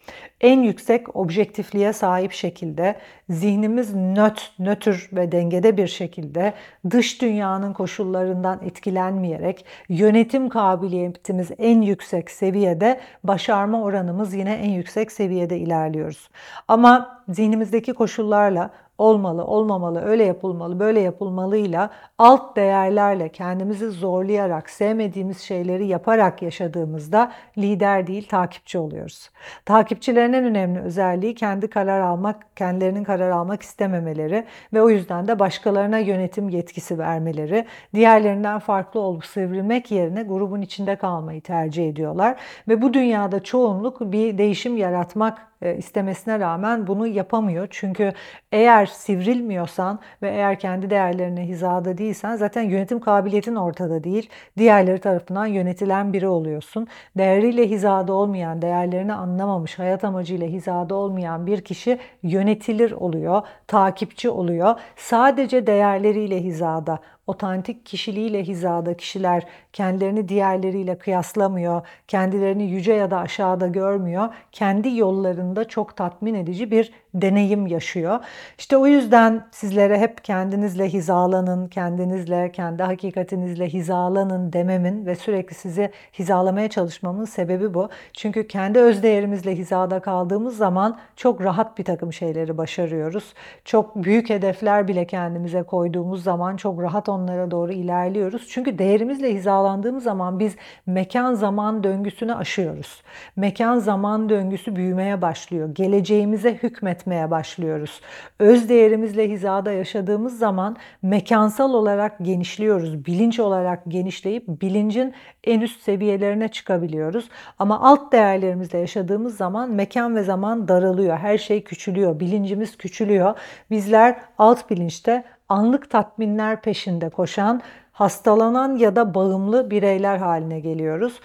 En 0.41 0.63
yüksek 0.63 1.15
objektifliğe 1.15 1.93
sahip 1.93 2.31
şekilde 2.31 2.95
zihnimiz 3.29 3.95
nöt, 3.95 4.51
nötr 4.59 5.09
ve 5.13 5.31
dengede 5.31 5.77
bir 5.77 5.87
şekilde 5.87 6.53
dış 6.89 7.21
dünyanın 7.21 7.73
koşullarından 7.73 8.59
etkilenmeyerek 8.65 9.65
yönetim 9.89 10.49
kabiliyetimiz 10.49 11.51
en 11.57 11.81
yüksek 11.81 12.31
seviyede, 12.31 12.99
başarma 13.23 13.81
oranımız 13.81 14.33
yine 14.33 14.53
en 14.53 14.69
yüksek 14.69 15.11
seviyede 15.11 15.57
ilerliyoruz. 15.57 16.29
Ama 16.67 17.23
zihnimizdeki 17.29 17.93
koşullarla 17.93 18.69
olmalı, 18.99 19.43
olmamalı, 19.45 20.01
öyle 20.01 20.23
yapılmalı, 20.23 20.79
böyle 20.79 20.99
yapılmalıyla 20.99 21.89
alt 22.17 22.55
değerlerle 22.55 23.29
kendimizi 23.29 23.89
zorlayarak, 23.89 24.69
sevmediğimiz 24.69 25.39
şeyleri 25.39 25.87
yaparak 25.87 26.41
yaşadığımızda 26.41 27.31
lider 27.57 28.07
değil 28.07 28.27
takipçi 28.27 28.77
oluyoruz. 28.77 29.29
Takipçilerin 29.65 30.33
en 30.33 30.43
önemli 30.43 30.79
özelliği 30.79 31.35
kendi 31.35 31.69
karar 31.69 32.01
almak, 32.01 32.55
kendilerinin 32.55 33.03
karar 33.03 33.29
almak 33.29 33.61
istememeleri 33.61 34.45
ve 34.73 34.81
o 34.81 34.89
yüzden 34.89 35.27
de 35.27 35.39
başkalarına 35.39 35.97
yönetim 35.97 36.49
yetkisi 36.49 36.97
vermeleri, 36.99 37.65
diğerlerinden 37.93 38.59
farklı 38.59 38.99
olup 38.99 39.25
sivrilmek 39.25 39.91
yerine 39.91 40.23
grubun 40.23 40.61
içinde 40.61 40.95
kalmayı 40.95 41.41
tercih 41.41 41.89
ediyorlar 41.89 42.35
ve 42.67 42.81
bu 42.81 42.93
dünyada 42.93 43.43
çoğunluk 43.43 44.01
bir 44.01 44.37
değişim 44.37 44.77
yaratmak 44.77 45.48
istemesine 45.77 46.39
rağmen 46.39 46.87
bunu 46.87 47.07
yapamıyor. 47.07 47.67
Çünkü 47.69 48.13
eğer 48.51 48.85
sivrilmiyorsan 48.85 49.99
ve 50.21 50.29
eğer 50.29 50.59
kendi 50.59 50.89
değerlerine 50.89 51.47
hizada 51.47 51.97
değilsen 51.97 52.35
zaten 52.35 52.61
yönetim 52.61 52.99
kabiliyetin 52.99 53.55
ortada 53.55 54.03
değil. 54.03 54.29
Diğerleri 54.57 54.99
tarafından 54.99 55.45
yönetilen 55.45 56.13
biri 56.13 56.27
oluyorsun. 56.27 56.87
Değeriyle 57.17 57.69
hizada 57.69 58.13
olmayan, 58.13 58.61
değerlerini 58.61 59.13
anlamamış, 59.13 59.79
hayat 59.79 60.03
amacıyla 60.03 60.47
hizada 60.47 60.95
olmayan 60.95 61.47
bir 61.47 61.61
kişi 61.61 61.99
yönetilir 62.23 62.91
oluyor, 62.91 63.41
takipçi 63.67 64.29
oluyor. 64.29 64.75
Sadece 64.95 65.67
değerleriyle 65.67 66.43
hizada 66.43 66.99
otantik 67.29 67.85
kişiliğiyle 67.85 68.43
hizada 68.43 68.97
kişiler 68.97 69.43
kendilerini 69.73 70.29
diğerleriyle 70.29 70.97
kıyaslamıyor, 70.97 71.81
kendilerini 72.07 72.63
yüce 72.63 72.93
ya 72.93 73.11
da 73.11 73.17
aşağıda 73.17 73.67
görmüyor. 73.67 74.29
Kendi 74.51 74.97
yollarında 74.97 75.67
çok 75.67 75.95
tatmin 75.95 76.33
edici 76.33 76.71
bir 76.71 76.91
deneyim 77.13 77.67
yaşıyor. 77.67 78.19
İşte 78.57 78.77
o 78.77 78.87
yüzden 78.87 79.47
sizlere 79.51 79.99
hep 79.99 80.23
kendinizle 80.23 80.89
hizalanın, 80.89 81.67
kendinizle, 81.67 82.51
kendi 82.51 82.83
hakikatinizle 82.83 83.69
hizalanın 83.69 84.53
dememin 84.53 85.05
ve 85.05 85.15
sürekli 85.15 85.55
sizi 85.55 85.91
hizalamaya 86.19 86.69
çalışmamın 86.69 87.25
sebebi 87.25 87.73
bu. 87.73 87.89
Çünkü 88.13 88.47
kendi 88.47 88.79
öz 88.79 89.03
değerimizle 89.03 89.55
hizada 89.55 89.99
kaldığımız 89.99 90.57
zaman 90.57 90.99
çok 91.15 91.41
rahat 91.41 91.77
bir 91.77 91.83
takım 91.83 92.13
şeyleri 92.13 92.57
başarıyoruz. 92.57 93.33
Çok 93.65 93.95
büyük 93.95 94.29
hedefler 94.29 94.87
bile 94.87 95.07
kendimize 95.07 95.63
koyduğumuz 95.63 96.23
zaman 96.23 96.57
çok 96.57 96.81
rahat 96.81 97.09
onlara 97.19 97.51
doğru 97.51 97.71
ilerliyoruz. 97.71 98.47
Çünkü 98.49 98.77
değerimizle 98.77 99.33
hizalandığımız 99.33 100.03
zaman 100.03 100.39
biz 100.39 100.55
mekan 100.85 101.33
zaman 101.33 101.83
döngüsünü 101.83 102.35
aşıyoruz. 102.35 103.01
Mekan 103.35 103.79
zaman 103.79 104.29
döngüsü 104.29 104.75
büyümeye 104.75 105.21
başlıyor. 105.21 105.69
Geleceğimize 105.75 106.53
hükmet 106.53 106.99
etmeye 106.99 107.31
başlıyoruz. 107.31 108.01
Öz 108.39 108.69
değerimizle 108.69 109.29
hizada 109.29 109.71
yaşadığımız 109.71 110.37
zaman 110.37 110.77
mekansal 111.01 111.73
olarak 111.73 112.17
genişliyoruz. 112.21 113.05
Bilinç 113.05 113.39
olarak 113.39 113.83
genişleyip 113.87 114.47
bilincin 114.47 115.13
en 115.43 115.61
üst 115.61 115.81
seviyelerine 115.81 116.47
çıkabiliyoruz. 116.47 117.29
Ama 117.59 117.81
alt 117.81 118.11
değerlerimizle 118.11 118.79
yaşadığımız 118.79 119.37
zaman 119.37 119.71
mekan 119.71 120.15
ve 120.15 120.23
zaman 120.23 120.67
daralıyor. 120.67 121.17
Her 121.17 121.37
şey 121.37 121.63
küçülüyor. 121.63 122.19
Bilincimiz 122.19 122.77
küçülüyor. 122.77 123.37
Bizler 123.71 124.19
alt 124.37 124.69
bilinçte 124.69 125.23
anlık 125.49 125.89
tatminler 125.89 126.61
peşinde 126.61 127.09
koşan, 127.09 127.61
hastalanan 127.91 128.75
ya 128.75 128.95
da 128.95 129.13
bağımlı 129.13 129.71
bireyler 129.71 130.17
haline 130.17 130.59
geliyoruz. 130.59 131.19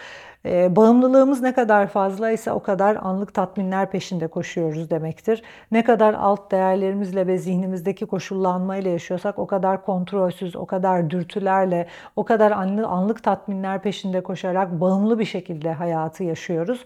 E, 0.47 0.77
bağımlılığımız 0.77 1.43
ne 1.43 1.55
kadar 1.55 1.87
fazlaysa 1.87 2.53
o 2.53 2.63
kadar 2.63 2.97
anlık 2.97 3.35
tatminler 3.35 3.91
peşinde 3.91 4.27
koşuyoruz 4.27 4.91
demektir. 4.91 5.43
Ne 5.71 5.85
kadar 5.85 6.15
alt 6.15 6.51
değerlerimizle 6.51 7.27
ve 7.27 7.39
zihnimizdeki 7.39 8.07
koşullanmayla 8.07 8.91
yaşıyorsak 8.91 9.39
o 9.39 9.47
kadar 9.47 9.85
kontrolsüz, 9.85 10.57
o 10.57 10.67
kadar 10.67 11.11
dürtülerle, 11.11 11.87
o 12.17 12.25
kadar 12.25 12.51
anlık, 12.51 12.87
anlık 12.87 13.23
tatminler 13.23 13.83
peşinde 13.83 14.21
koşarak 14.23 14.81
bağımlı 14.81 15.19
bir 15.19 15.25
şekilde 15.25 15.73
hayatı 15.73 16.25
yaşıyoruz. 16.25 16.85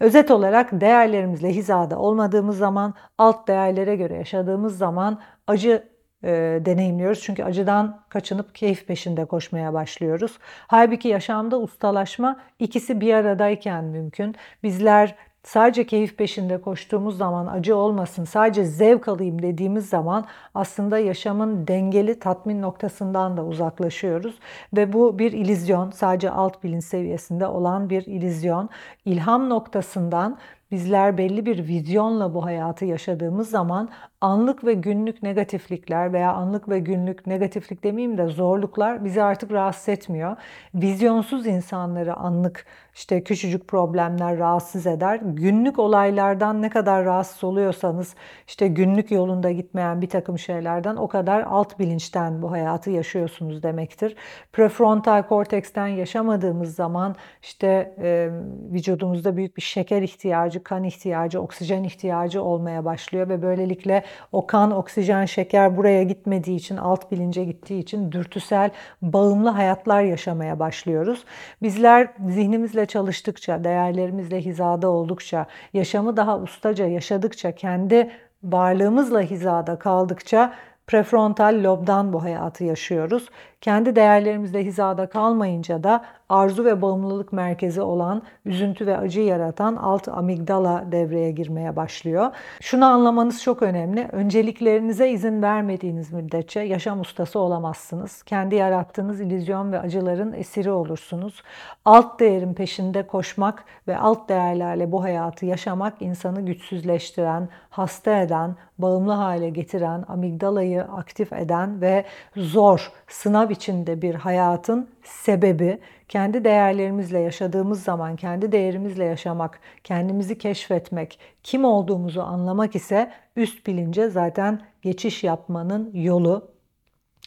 Özet 0.00 0.30
olarak 0.30 0.80
değerlerimizle 0.80 1.48
hizada 1.48 1.98
olmadığımız 1.98 2.58
zaman, 2.58 2.94
alt 3.18 3.48
değerlere 3.48 3.96
göre 3.96 4.14
yaşadığımız 4.14 4.78
zaman 4.78 5.18
acı 5.46 5.97
e, 6.24 6.60
deneyimliyoruz. 6.64 7.20
Çünkü 7.20 7.44
acıdan 7.44 8.00
kaçınıp 8.08 8.54
keyif 8.54 8.86
peşinde 8.86 9.24
koşmaya 9.24 9.74
başlıyoruz. 9.74 10.38
Halbuki 10.66 11.08
yaşamda 11.08 11.60
ustalaşma 11.60 12.40
ikisi 12.58 13.00
bir 13.00 13.14
aradayken 13.14 13.84
mümkün. 13.84 14.34
Bizler 14.62 15.14
sadece 15.42 15.86
keyif 15.86 16.16
peşinde 16.16 16.60
koştuğumuz 16.60 17.18
zaman 17.18 17.46
acı 17.46 17.76
olmasın, 17.76 18.24
sadece 18.24 18.64
zevk 18.64 19.08
alayım 19.08 19.42
dediğimiz 19.42 19.88
zaman 19.88 20.24
aslında 20.54 20.98
yaşamın 20.98 21.66
dengeli 21.66 22.18
tatmin 22.18 22.62
noktasından 22.62 23.36
da 23.36 23.44
uzaklaşıyoruz. 23.44 24.38
Ve 24.76 24.92
bu 24.92 25.18
bir 25.18 25.32
ilizyon, 25.32 25.90
sadece 25.90 26.30
alt 26.30 26.62
bilinç 26.64 26.84
seviyesinde 26.84 27.46
olan 27.46 27.90
bir 27.90 28.06
ilizyon. 28.06 28.68
İlham 29.04 29.48
noktasından 29.50 30.38
bizler 30.70 31.18
belli 31.18 31.46
bir 31.46 31.68
vizyonla 31.68 32.34
bu 32.34 32.44
hayatı 32.44 32.84
yaşadığımız 32.84 33.50
zaman 33.50 33.88
anlık 34.20 34.64
ve 34.64 34.74
günlük 34.74 35.22
negatiflikler 35.22 36.12
veya 36.12 36.32
anlık 36.32 36.68
ve 36.68 36.78
günlük 36.78 37.26
negatiflik 37.26 37.84
demeyeyim 37.84 38.18
de 38.18 38.26
zorluklar 38.26 39.04
bizi 39.04 39.22
artık 39.22 39.52
rahatsız 39.52 39.88
etmiyor. 39.88 40.36
Vizyonsuz 40.74 41.46
insanları 41.46 42.14
anlık 42.14 42.66
işte 42.94 43.24
küçücük 43.24 43.68
problemler 43.68 44.38
rahatsız 44.38 44.86
eder. 44.86 45.20
Günlük 45.24 45.78
olaylardan 45.78 46.62
ne 46.62 46.70
kadar 46.70 47.04
rahatsız 47.04 47.44
oluyorsanız 47.44 48.14
işte 48.46 48.68
günlük 48.68 49.10
yolunda 49.10 49.50
gitmeyen 49.50 50.02
bir 50.02 50.08
takım 50.08 50.38
şeylerden 50.38 50.96
o 50.96 51.08
kadar 51.08 51.42
alt 51.42 51.78
bilinçten 51.78 52.42
bu 52.42 52.50
hayatı 52.50 52.90
yaşıyorsunuz 52.90 53.62
demektir. 53.62 54.16
Prefrontal 54.52 55.22
korteksten 55.22 55.86
yaşamadığımız 55.86 56.74
zaman 56.74 57.16
işte 57.42 57.94
e, 58.02 58.30
vücudumuzda 58.72 59.36
büyük 59.36 59.56
bir 59.56 59.62
şeker 59.62 60.02
ihtiyacı, 60.02 60.57
kan 60.62 60.84
ihtiyacı, 60.84 61.40
oksijen 61.40 61.84
ihtiyacı 61.84 62.42
olmaya 62.42 62.84
başlıyor 62.84 63.28
ve 63.28 63.42
böylelikle 63.42 64.04
o 64.32 64.46
kan, 64.46 64.70
oksijen, 64.70 65.24
şeker 65.24 65.76
buraya 65.76 66.02
gitmediği 66.02 66.56
için, 66.56 66.76
alt 66.76 67.10
bilince 67.10 67.44
gittiği 67.44 67.78
için 67.80 68.12
dürtüsel, 68.12 68.70
bağımlı 69.02 69.48
hayatlar 69.48 70.02
yaşamaya 70.02 70.58
başlıyoruz. 70.58 71.24
Bizler 71.62 72.08
zihnimizle 72.28 72.86
çalıştıkça, 72.86 73.64
değerlerimizle 73.64 74.40
hizada 74.40 74.88
oldukça, 74.88 75.46
yaşamı 75.72 76.16
daha 76.16 76.38
ustaca 76.38 76.86
yaşadıkça, 76.86 77.52
kendi 77.52 78.10
varlığımızla 78.42 79.20
hizada 79.20 79.78
kaldıkça 79.78 80.54
prefrontal 80.86 81.64
lobdan 81.64 82.12
bu 82.12 82.22
hayatı 82.22 82.64
yaşıyoruz. 82.64 83.28
Kendi 83.60 83.96
değerlerimizle 83.96 84.64
hizada 84.64 85.08
kalmayınca 85.08 85.82
da 85.84 86.04
arzu 86.28 86.64
ve 86.64 86.82
bağımlılık 86.82 87.32
merkezi 87.32 87.82
olan 87.82 88.22
üzüntü 88.44 88.86
ve 88.86 88.98
acı 88.98 89.20
yaratan 89.20 89.76
alt 89.76 90.08
amigdala 90.08 90.84
devreye 90.92 91.30
girmeye 91.30 91.76
başlıyor. 91.76 92.30
Şunu 92.60 92.84
anlamanız 92.84 93.42
çok 93.42 93.62
önemli. 93.62 94.08
Önceliklerinize 94.12 95.10
izin 95.10 95.42
vermediğiniz 95.42 96.12
müddetçe 96.12 96.60
yaşam 96.60 97.00
ustası 97.00 97.38
olamazsınız. 97.38 98.22
Kendi 98.22 98.54
yarattığınız 98.54 99.20
illüzyon 99.20 99.72
ve 99.72 99.80
acıların 99.80 100.32
esiri 100.32 100.70
olursunuz. 100.70 101.42
Alt 101.84 102.20
değerin 102.20 102.54
peşinde 102.54 103.06
koşmak 103.06 103.64
ve 103.88 103.98
alt 103.98 104.28
değerlerle 104.28 104.92
bu 104.92 105.02
hayatı 105.02 105.46
yaşamak 105.46 106.02
insanı 106.02 106.40
güçsüzleştiren, 106.40 107.48
hasta 107.70 108.16
eden, 108.16 108.56
bağımlı 108.78 109.12
hale 109.12 109.50
getiren, 109.50 110.04
amigdalayı 110.08 110.82
aktif 110.82 111.32
eden 111.32 111.80
ve 111.80 112.04
zor, 112.36 112.92
sınav 113.08 113.47
içinde 113.50 114.02
bir 114.02 114.14
hayatın 114.14 114.88
sebebi 115.02 115.78
kendi 116.08 116.44
değerlerimizle 116.44 117.18
yaşadığımız 117.18 117.82
zaman 117.82 118.16
kendi 118.16 118.52
değerimizle 118.52 119.04
yaşamak, 119.04 119.60
kendimizi 119.84 120.38
keşfetmek, 120.38 121.18
kim 121.42 121.64
olduğumuzu 121.64 122.20
anlamak 122.20 122.76
ise 122.76 123.12
üst 123.36 123.66
bilince 123.66 124.08
zaten 124.08 124.60
geçiş 124.82 125.24
yapmanın 125.24 125.90
yolu. 125.94 126.57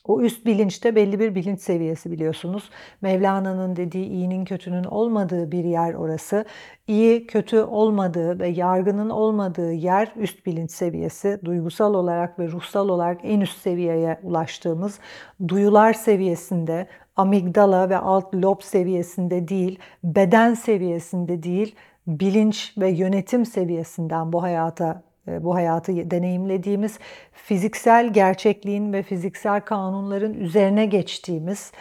O 0.05 0.21
üst 0.21 0.45
bilinçte 0.45 0.95
belli 0.95 1.19
bir 1.19 1.35
bilinç 1.35 1.59
seviyesi 1.59 2.11
biliyorsunuz. 2.11 2.69
Mevlana'nın 3.01 3.75
dediği 3.75 4.05
iyinin 4.05 4.45
kötünün 4.45 4.83
olmadığı 4.83 5.51
bir 5.51 5.63
yer 5.63 5.93
orası. 5.93 6.45
İyi 6.87 7.27
kötü 7.27 7.59
olmadığı 7.61 8.39
ve 8.39 8.47
yargının 8.47 9.09
olmadığı 9.09 9.73
yer 9.73 10.11
üst 10.15 10.45
bilinç 10.45 10.71
seviyesi. 10.71 11.39
Duygusal 11.45 11.93
olarak 11.93 12.39
ve 12.39 12.47
ruhsal 12.47 12.89
olarak 12.89 13.19
en 13.23 13.41
üst 13.41 13.57
seviyeye 13.61 14.19
ulaştığımız 14.23 14.99
duyular 15.47 15.93
seviyesinde 15.93 16.87
amigdala 17.15 17.89
ve 17.89 17.97
alt 17.97 18.35
lob 18.35 18.61
seviyesinde 18.61 19.47
değil, 19.47 19.79
beden 20.03 20.53
seviyesinde 20.53 21.43
değil, 21.43 21.75
bilinç 22.07 22.73
ve 22.77 22.89
yönetim 22.89 23.45
seviyesinden 23.45 24.33
bu 24.33 24.43
hayata 24.43 25.10
bu 25.41 25.55
hayatı 25.55 26.11
deneyimlediğimiz 26.11 26.99
fiziksel 27.33 28.13
gerçekliğin 28.13 28.93
ve 28.93 29.03
fiziksel 29.03 29.61
kanunların 29.61 30.33
üzerine 30.33 30.85
geçtiğimiz 30.85 31.71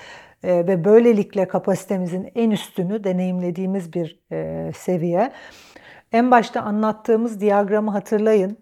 e, 0.42 0.66
ve 0.66 0.84
böylelikle 0.84 1.48
kapasitemizin 1.48 2.30
en 2.34 2.50
üstünü 2.50 3.04
deneyimlediğimiz 3.04 3.92
bir 3.92 4.18
e, 4.32 4.70
seviye. 4.76 5.32
En 6.12 6.30
başta 6.30 6.60
anlattığımız 6.60 7.40
diyagramı 7.40 7.90
hatırlayın. 7.90 8.58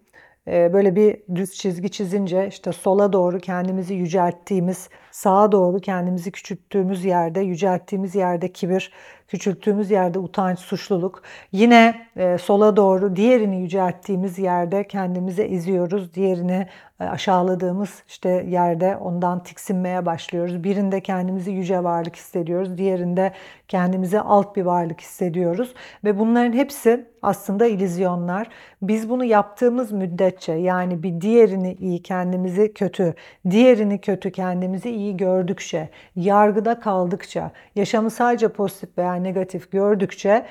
Böyle 0.47 0.95
bir 0.95 1.35
düz 1.35 1.53
çizgi 1.53 1.89
çizince 1.91 2.47
işte 2.47 2.71
sola 2.71 3.13
doğru 3.13 3.39
kendimizi 3.39 3.93
yücelttiğimiz, 3.93 4.89
sağa 5.11 5.51
doğru 5.51 5.79
kendimizi 5.79 6.31
küçülttüğümüz 6.31 7.05
yerde, 7.05 7.39
yücelttiğimiz 7.39 8.15
yerde 8.15 8.51
kibir, 8.51 8.91
küçülttüğümüz 9.29 9.91
yerde 9.91 10.19
utanç, 10.19 10.59
suçluluk. 10.59 11.23
Yine 11.51 12.07
e, 12.17 12.37
sola 12.37 12.75
doğru 12.75 13.15
diğerini 13.15 13.61
yücelttiğimiz 13.61 14.39
yerde 14.39 14.87
kendimizi 14.87 15.41
eziyoruz. 15.41 16.13
Diğerini 16.13 16.67
aşağıladığımız 16.99 18.03
işte 18.07 18.29
yerde 18.47 18.97
ondan 18.97 19.43
tiksinmeye 19.43 20.05
başlıyoruz. 20.05 20.63
Birinde 20.63 21.01
kendimizi 21.01 21.51
yüce 21.51 21.83
varlık 21.83 22.15
hissediyoruz. 22.15 22.77
Diğerinde 22.77 23.31
kendimizi 23.67 24.19
alt 24.19 24.55
bir 24.55 24.61
varlık 24.61 25.01
hissediyoruz. 25.01 25.73
Ve 26.03 26.19
bunların 26.19 26.53
hepsi 26.53 27.05
aslında 27.21 27.65
ilizyonlar. 27.65 28.47
Biz 28.81 29.09
bunu 29.09 29.25
yaptığımız 29.25 29.91
müddetçe 29.91 30.53
yani 30.53 31.03
bir 31.03 31.21
diğerini 31.21 31.73
iyi 31.73 32.03
kendimizi 32.03 32.73
kötü, 32.73 33.13
diğerini 33.49 34.01
kötü 34.01 34.31
kendimizi 34.31 34.89
iyi 34.89 35.17
gördükçe, 35.17 35.89
yargıda 36.15 36.79
kaldıkça, 36.79 37.51
yaşamı 37.75 38.09
sadece 38.09 38.47
pozitif 38.47 38.97
veya 38.97 39.13
negatif 39.13 39.71
gördükçe 39.71 40.45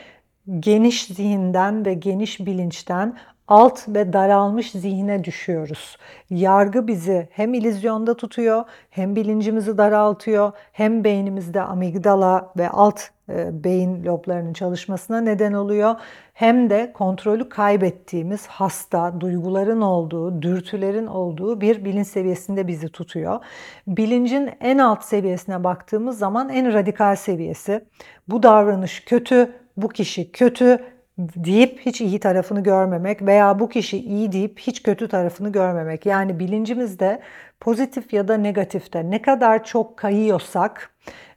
geniş 0.61 1.07
zihinden 1.07 1.87
ve 1.87 1.95
geniş 1.95 2.41
bilinçten 2.41 3.17
alt 3.49 3.89
ve 3.89 4.13
daralmış 4.13 4.71
zihne 4.71 5.25
düşüyoruz. 5.25 5.97
Yargı 6.31 6.87
bizi 6.87 7.29
hem 7.31 7.55
ilizyonda 7.55 8.17
tutuyor, 8.17 8.65
hem 8.91 9.17
bilincimizi 9.17 9.79
daraltıyor, 9.79 10.53
hem 10.73 11.05
beynimizde 11.05 11.63
amigdala 11.63 12.53
ve 12.57 12.69
alt 12.69 13.01
e, 13.29 13.65
beyin 13.65 14.05
loblarının 14.05 14.53
çalışmasına 14.53 15.21
neden 15.21 15.53
oluyor. 15.53 15.95
Hem 16.35 16.71
de 16.71 16.93
kontrolü 16.93 17.49
kaybettiğimiz 17.49 18.47
hasta, 18.47 19.21
duyguların 19.21 19.81
olduğu, 19.81 20.43
dürtülerin 20.43 21.07
olduğu 21.07 21.61
bir 21.61 21.85
bilinç 21.85 22.07
seviyesinde 22.07 22.67
bizi 22.67 22.89
tutuyor. 22.89 23.41
Bilincin 23.87 24.51
en 24.61 24.79
alt 24.79 25.05
seviyesine 25.05 25.65
baktığımız 25.65 26.19
zaman 26.19 26.49
en 26.49 26.73
radikal 26.73 27.17
seviyesi. 27.17 27.85
Bu 28.29 28.43
davranış 28.43 29.05
kötü, 29.05 29.53
bu 29.77 29.89
kişi 29.89 30.33
kötü, 30.33 30.81
deyip 31.19 31.81
hiç 31.81 32.01
iyi 32.01 32.21
tarafını 32.21 32.63
görmemek 32.63 33.23
veya 33.23 33.59
bu 33.59 33.69
kişi 33.69 33.99
iyi 33.99 34.33
deyip 34.33 34.59
hiç 34.59 34.83
kötü 34.83 35.09
tarafını 35.09 35.53
görmemek. 35.53 36.07
Yani 36.07 36.39
bilincimizde 36.39 37.21
pozitif 37.61 38.13
ya 38.13 38.29
da 38.29 38.37
negatifte 38.37 39.11
ne 39.11 39.23
kadar 39.23 39.65
çok 39.65 39.97
kayıyorsak, 39.97 40.91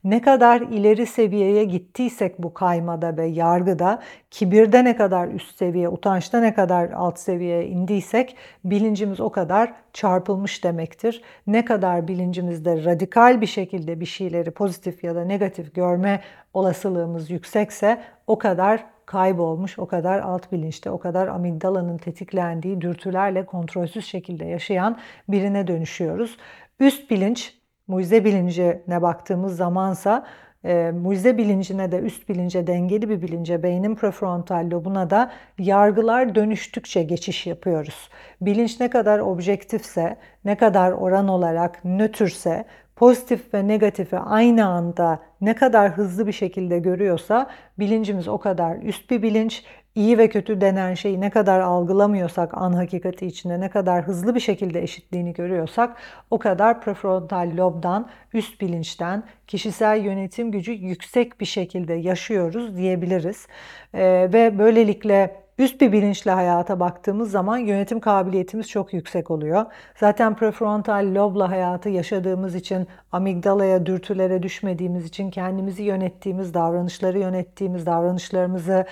ne 0.03 0.21
kadar 0.21 0.61
ileri 0.61 1.05
seviyeye 1.05 1.63
gittiysek 1.63 2.39
bu 2.39 2.53
kaymada 2.53 3.17
ve 3.17 3.25
yargıda, 3.25 4.01
kibirde 4.31 4.83
ne 4.83 4.95
kadar 4.95 5.27
üst 5.27 5.57
seviye, 5.57 5.89
utançta 5.89 6.39
ne 6.39 6.53
kadar 6.53 6.89
alt 6.91 7.19
seviyeye 7.19 7.67
indiysek 7.67 8.35
bilincimiz 8.65 9.19
o 9.19 9.29
kadar 9.29 9.73
çarpılmış 9.93 10.63
demektir. 10.63 11.21
Ne 11.47 11.65
kadar 11.65 12.07
bilincimizde 12.07 12.83
radikal 12.85 13.41
bir 13.41 13.47
şekilde 13.47 13.99
bir 13.99 14.05
şeyleri 14.05 14.51
pozitif 14.51 15.03
ya 15.03 15.15
da 15.15 15.25
negatif 15.25 15.75
görme 15.75 16.21
olasılığımız 16.53 17.31
yüksekse 17.31 18.01
o 18.27 18.37
kadar 18.37 18.83
kaybolmuş, 19.11 19.79
o 19.79 19.85
kadar 19.85 20.19
alt 20.19 20.51
bilinçte, 20.51 20.89
o 20.89 20.99
kadar 20.99 21.27
amigdalanın 21.27 21.97
tetiklendiği 21.97 22.81
dürtülerle 22.81 23.45
kontrolsüz 23.45 24.05
şekilde 24.05 24.45
yaşayan 24.45 24.97
birine 25.29 25.67
dönüşüyoruz. 25.67 26.37
Üst 26.79 27.11
bilinç, 27.11 27.55
mucize 27.87 28.25
bilincine 28.25 29.01
baktığımız 29.01 29.57
zamansa 29.57 30.25
e, 30.65 30.91
mucize 30.91 31.37
bilincine 31.37 31.91
de 31.91 31.99
üst 31.99 32.29
bilince 32.29 32.67
dengeli 32.67 33.09
bir 33.09 33.21
bilince 33.21 33.63
beynin 33.63 33.95
prefrontal 33.95 34.69
lobuna 34.71 35.09
da 35.09 35.31
yargılar 35.59 36.35
dönüştükçe 36.35 37.03
geçiş 37.03 37.47
yapıyoruz. 37.47 38.09
Bilinç 38.41 38.79
ne 38.79 38.89
kadar 38.89 39.19
objektifse, 39.19 40.17
ne 40.45 40.57
kadar 40.57 40.91
oran 40.91 41.27
olarak 41.27 41.85
nötrse 41.85 42.65
pozitif 43.01 43.53
ve 43.53 43.67
negatifi 43.67 44.17
aynı 44.17 44.67
anda 44.67 45.19
ne 45.41 45.55
kadar 45.55 45.91
hızlı 45.91 46.27
bir 46.27 46.31
şekilde 46.31 46.79
görüyorsa 46.79 47.49
bilincimiz 47.79 48.27
o 48.27 48.37
kadar 48.37 48.77
üst 48.77 49.09
bir 49.09 49.21
bilinç. 49.21 49.63
İyi 49.95 50.17
ve 50.17 50.29
kötü 50.29 50.61
denen 50.61 50.93
şeyi 50.93 51.21
ne 51.21 51.29
kadar 51.29 51.59
algılamıyorsak 51.59 52.57
an 52.57 52.73
hakikati 52.73 53.27
içinde 53.27 53.59
ne 53.59 53.69
kadar 53.69 54.07
hızlı 54.07 54.35
bir 54.35 54.39
şekilde 54.39 54.83
eşitliğini 54.83 55.33
görüyorsak 55.33 55.97
o 56.31 56.39
kadar 56.39 56.81
prefrontal 56.81 57.51
lobdan, 57.57 58.09
üst 58.33 58.61
bilinçten 58.61 59.23
kişisel 59.47 60.05
yönetim 60.05 60.51
gücü 60.51 60.71
yüksek 60.71 61.39
bir 61.39 61.45
şekilde 61.45 61.93
yaşıyoruz 61.93 62.77
diyebiliriz. 62.77 63.47
Ee, 63.93 64.29
ve 64.33 64.59
böylelikle 64.59 65.40
Üst 65.57 65.81
bir 65.81 65.91
bilinçle 65.91 66.31
hayata 66.31 66.79
baktığımız 66.79 67.31
zaman 67.31 67.57
yönetim 67.57 67.99
kabiliyetimiz 67.99 68.69
çok 68.69 68.93
yüksek 68.93 69.31
oluyor. 69.31 69.65
Zaten 69.95 70.35
prefrontal 70.35 71.15
lobla 71.15 71.49
hayatı 71.49 71.89
yaşadığımız 71.89 72.55
için, 72.55 72.87
amigdalaya, 73.11 73.85
dürtülere 73.85 74.43
düşmediğimiz 74.43 75.05
için 75.05 75.31
kendimizi 75.31 75.83
yönettiğimiz, 75.83 76.53
davranışları 76.53 77.19
yönettiğimiz, 77.19 77.85
davranışlarımızı 77.85 78.85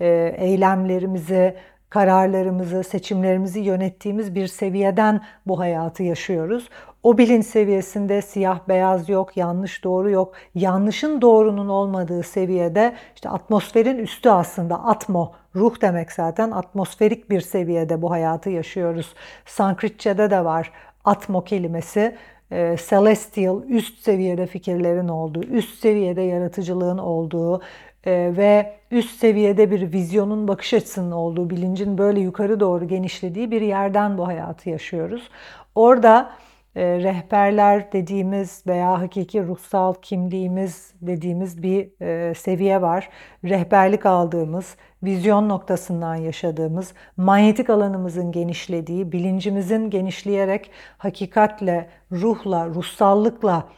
e, 0.00 0.34
eylemlerimizi, 0.38 1.56
kararlarımızı, 1.90 2.84
seçimlerimizi 2.84 3.60
yönettiğimiz 3.60 4.34
bir 4.34 4.46
seviyeden 4.46 5.20
bu 5.46 5.58
hayatı 5.58 6.02
yaşıyoruz. 6.02 6.68
O 7.02 7.18
bilinç 7.18 7.46
seviyesinde 7.46 8.22
siyah 8.22 8.60
beyaz 8.68 9.08
yok, 9.08 9.36
yanlış 9.36 9.84
doğru 9.84 10.10
yok. 10.10 10.34
Yanlışın 10.54 11.20
doğrunun 11.20 11.68
olmadığı 11.68 12.22
seviyede 12.22 12.94
işte 13.14 13.28
atmosferin 13.28 13.98
üstü 13.98 14.28
aslında 14.28 14.84
atmo, 14.84 15.32
ruh 15.54 15.80
demek 15.80 16.12
zaten 16.12 16.50
atmosferik 16.50 17.30
bir 17.30 17.40
seviyede 17.40 18.02
bu 18.02 18.10
hayatı 18.10 18.50
yaşıyoruz. 18.50 19.14
Sanskritçe'de 19.46 20.30
de 20.30 20.44
var 20.44 20.72
atmo 21.04 21.44
kelimesi 21.44 22.16
e, 22.52 22.76
celestial, 22.88 23.62
üst 23.68 23.98
seviyede 23.98 24.46
fikirlerin 24.46 25.08
olduğu, 25.08 25.42
üst 25.42 25.78
seviyede 25.78 26.22
yaratıcılığın 26.22 26.98
olduğu 26.98 27.62
e, 28.04 28.32
ve 28.36 28.76
üst 28.90 29.18
seviyede 29.20 29.70
bir 29.70 29.92
vizyonun 29.92 30.48
bakış 30.48 30.74
açısının 30.74 31.12
olduğu, 31.12 31.50
bilincin 31.50 31.98
böyle 31.98 32.20
yukarı 32.20 32.60
doğru 32.60 32.88
genişlediği 32.88 33.50
bir 33.50 33.60
yerden 33.60 34.18
bu 34.18 34.26
hayatı 34.26 34.70
yaşıyoruz. 34.70 35.30
Orada 35.74 36.30
e, 36.78 37.02
rehberler 37.02 37.92
dediğimiz 37.92 38.62
veya 38.66 39.00
hakiki 39.00 39.42
ruhsal 39.46 39.94
kimliğimiz 39.94 40.94
dediğimiz 41.00 41.62
bir 41.62 41.88
e, 42.02 42.34
seviye 42.34 42.82
var. 42.82 43.08
Rehberlik 43.44 44.06
aldığımız, 44.06 44.76
vizyon 45.02 45.48
noktasından 45.48 46.14
yaşadığımız, 46.14 46.94
manyetik 47.16 47.70
alanımızın 47.70 48.32
genişlediği, 48.32 49.12
bilincimizin 49.12 49.90
genişleyerek 49.90 50.70
hakikatle, 50.98 51.88
ruhla, 52.12 52.66
ruhsallıkla 52.66 53.68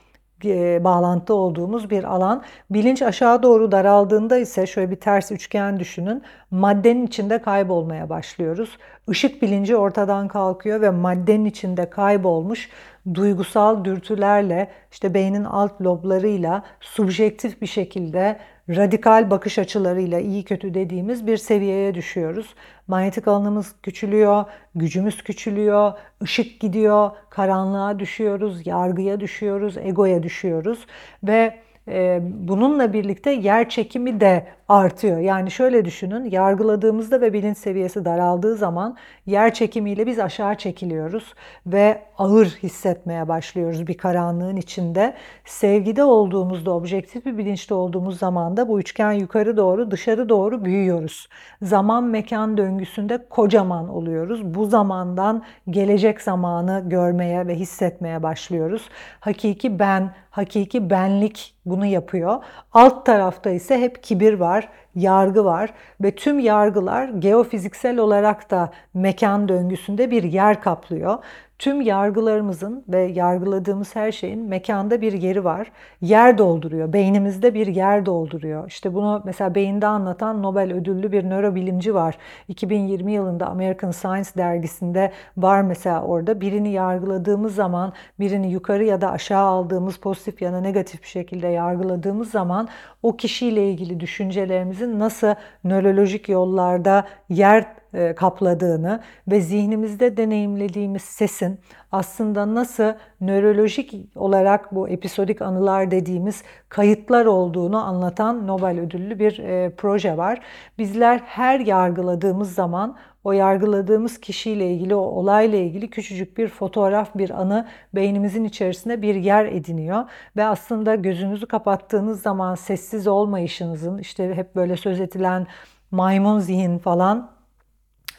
e, 0.45 0.85
bağlantı 0.85 1.35
olduğumuz 1.35 1.91
bir 1.91 2.05
alan. 2.05 2.43
Bilinç 2.71 3.03
aşağı 3.03 3.43
doğru 3.43 3.73
daraldığında 3.73 4.39
ise 4.39 4.67
şöyle 4.67 4.91
bir 4.91 4.97
ters 4.97 5.33
üçgen 5.33 5.81
düşünün. 5.81 6.23
Maddenin 6.51 7.07
içinde 7.07 7.39
kaybolmaya 7.43 8.09
başlıyoruz. 8.09 8.79
Işık 9.09 9.43
bilinci 9.43 9.77
ortadan 9.77 10.29
kalkıyor 10.29 10.81
ve 10.81 10.91
maddenin 10.91 11.45
içinde 11.45 11.91
kaybolmuş 11.91 12.69
duygusal 13.15 13.85
dürtülerle 13.85 14.71
işte 14.93 15.15
beynin 15.15 15.45
alt 15.45 15.81
loblarıyla 15.83 16.63
subjektif 16.81 17.63
bir 17.63 17.67
şekilde 17.67 18.39
radikal 18.77 19.31
bakış 19.31 19.59
açılarıyla 19.59 20.21
iyi 20.21 20.45
kötü 20.45 20.75
dediğimiz 20.75 21.27
bir 21.27 21.37
seviyeye 21.37 21.95
düşüyoruz. 21.95 22.55
Manyetik 22.87 23.29
alanımız 23.29 23.75
küçülüyor, 23.83 24.45
gücümüz 24.75 25.23
küçülüyor, 25.23 25.93
ışık 26.23 26.61
gidiyor, 26.61 27.11
karanlığa 27.31 27.99
düşüyoruz, 27.99 28.67
yargıya 28.67 29.21
düşüyoruz, 29.21 29.77
egoya 29.77 30.23
düşüyoruz 30.23 30.87
ve 31.25 31.55
ee, 31.89 32.21
bununla 32.23 32.93
birlikte 32.93 33.31
yer 33.31 33.69
çekimi 33.69 34.21
de 34.21 34.47
artıyor. 34.71 35.19
Yani 35.19 35.51
şöyle 35.51 35.85
düşünün, 35.85 36.31
yargıladığımızda 36.31 37.21
ve 37.21 37.33
bilinç 37.33 37.59
seviyesi 37.59 38.05
daraldığı 38.05 38.57
zaman 38.57 38.97
yer 39.27 39.55
çekimiyle 39.55 40.07
biz 40.07 40.19
aşağı 40.19 40.55
çekiliyoruz 40.55 41.35
ve 41.67 42.03
ağır 42.19 42.47
hissetmeye 42.47 43.29
başlıyoruz 43.29 43.87
bir 43.87 43.95
karanlığın 43.95 44.57
içinde. 44.57 45.15
Sevgide 45.45 46.05
olduğumuzda, 46.05 46.71
objektif 46.71 47.27
bir 47.27 47.39
bilinçte 47.39 47.75
olduğumuz 47.75 48.19
zaman 48.19 48.57
da 48.57 48.69
bu 48.69 48.81
üçgen 48.81 49.13
yukarı 49.13 49.57
doğru, 49.57 49.91
dışarı 49.91 50.29
doğru 50.29 50.65
büyüyoruz. 50.65 51.29
Zaman 51.63 52.05
mekan 52.05 52.57
döngüsünde 52.57 53.27
kocaman 53.31 53.89
oluyoruz. 53.89 54.55
Bu 54.55 54.67
zamandan 54.67 55.43
gelecek 55.71 56.21
zamanı 56.21 56.83
görmeye 56.87 57.47
ve 57.47 57.55
hissetmeye 57.55 58.23
başlıyoruz. 58.23 58.89
Hakiki 59.21 59.79
ben, 59.79 60.15
hakiki 60.31 60.91
benlik 60.91 61.55
bunu 61.67 61.87
yapıyor. 61.87 62.45
Alt 62.73 63.07
tarafta 63.07 63.51
ise 63.51 63.81
hep 63.81 64.03
kibir 64.03 64.35
var, 64.35 64.60
yargı 64.95 65.45
var 65.45 65.71
ve 66.01 66.15
tüm 66.15 66.39
yargılar 66.39 67.09
geofiziksel 67.09 67.99
olarak 67.99 68.51
da 68.51 68.71
mekan 68.95 69.49
döngüsünde 69.49 70.11
bir 70.11 70.23
yer 70.23 70.61
kaplıyor 70.61 71.19
tüm 71.61 71.81
yargılarımızın 71.81 72.85
ve 72.89 73.01
yargıladığımız 73.01 73.97
her 73.97 74.13
şeyin 74.13 74.45
mekanda 74.45 75.01
bir 75.01 75.13
yeri 75.13 75.45
var. 75.45 75.73
Yer 76.01 76.39
dolduruyor. 76.39 76.93
Beynimizde 76.93 77.55
bir 77.55 77.67
yer 77.67 78.07
dolduruyor. 78.07 78.69
İşte 78.69 78.95
bunu 78.95 79.23
mesela 79.25 79.55
beyinde 79.55 79.87
anlatan 79.87 80.43
Nobel 80.43 80.73
ödüllü 80.73 81.13
bir 81.13 81.25
nörobilimci 81.25 81.95
var. 81.95 82.19
2020 82.49 83.13
yılında 83.13 83.47
American 83.47 83.91
Science 83.91 84.31
dergisinde 84.37 85.13
var 85.37 85.63
mesela 85.63 86.03
orada. 86.03 86.41
Birini 86.41 86.73
yargıladığımız 86.73 87.55
zaman, 87.55 87.93
birini 88.21 88.53
yukarı 88.53 88.85
ya 88.85 89.01
da 89.01 89.11
aşağı 89.11 89.45
aldığımız 89.45 89.97
pozitif 89.97 90.43
ya 90.43 90.53
da 90.53 90.61
negatif 90.61 91.03
bir 91.03 91.09
şekilde 91.09 91.49
yargıladığımız 91.49 92.31
zaman 92.31 92.69
o 93.03 93.17
kişiyle 93.17 93.71
ilgili 93.71 94.01
düşüncelerimizin 94.01 94.99
nasıl 94.99 95.35
nörolojik 95.65 96.29
yollarda 96.29 97.05
yer 97.29 97.80
e, 97.95 98.15
kapladığını 98.15 99.01
ve 99.29 99.41
zihnimizde 99.41 100.17
deneyimlediğimiz 100.17 101.03
sesin 101.03 101.61
aslında 101.93 102.55
nasıl 102.55 102.93
nörolojik 103.21 103.95
olarak 104.15 104.75
bu 104.75 104.89
episodik 104.89 105.43
anılar 105.43 105.91
dediğimiz 105.91 106.43
kayıtlar 106.69 107.27
olduğunu 107.27 107.85
anlatan 107.85 108.47
Nobel 108.47 108.81
ödüllü 108.81 109.19
bir 109.19 109.39
e, 109.39 109.71
proje 109.77 110.17
var. 110.17 110.41
Bizler 110.79 111.19
her 111.19 111.61
yargıladığımız 111.61 112.55
zaman 112.55 112.97
o 113.25 113.33
yargıladığımız 113.33 114.21
kişiyle 114.21 114.73
ilgili, 114.73 114.95
o 114.95 115.01
olayla 115.01 115.59
ilgili 115.59 115.91
küçücük 115.91 116.39
bir 116.39 116.49
fotoğraf, 116.49 117.15
bir 117.15 117.31
anı 117.31 117.67
beynimizin 117.95 118.45
içerisinde 118.45 119.03
bir 119.03 119.15
yer 119.15 119.45
ediniyor. 119.45 120.05
Ve 120.37 120.45
aslında 120.45 120.95
gözünüzü 120.95 121.47
kapattığınız 121.47 122.23
zaman 122.23 122.55
sessiz 122.55 123.07
olmayışınızın, 123.07 123.99
işte 123.99 124.35
hep 124.35 124.57
böyle 124.57 124.77
söz 124.77 125.01
edilen 125.01 125.47
maymun 125.91 126.39
zihin 126.39 126.79
falan 126.79 127.40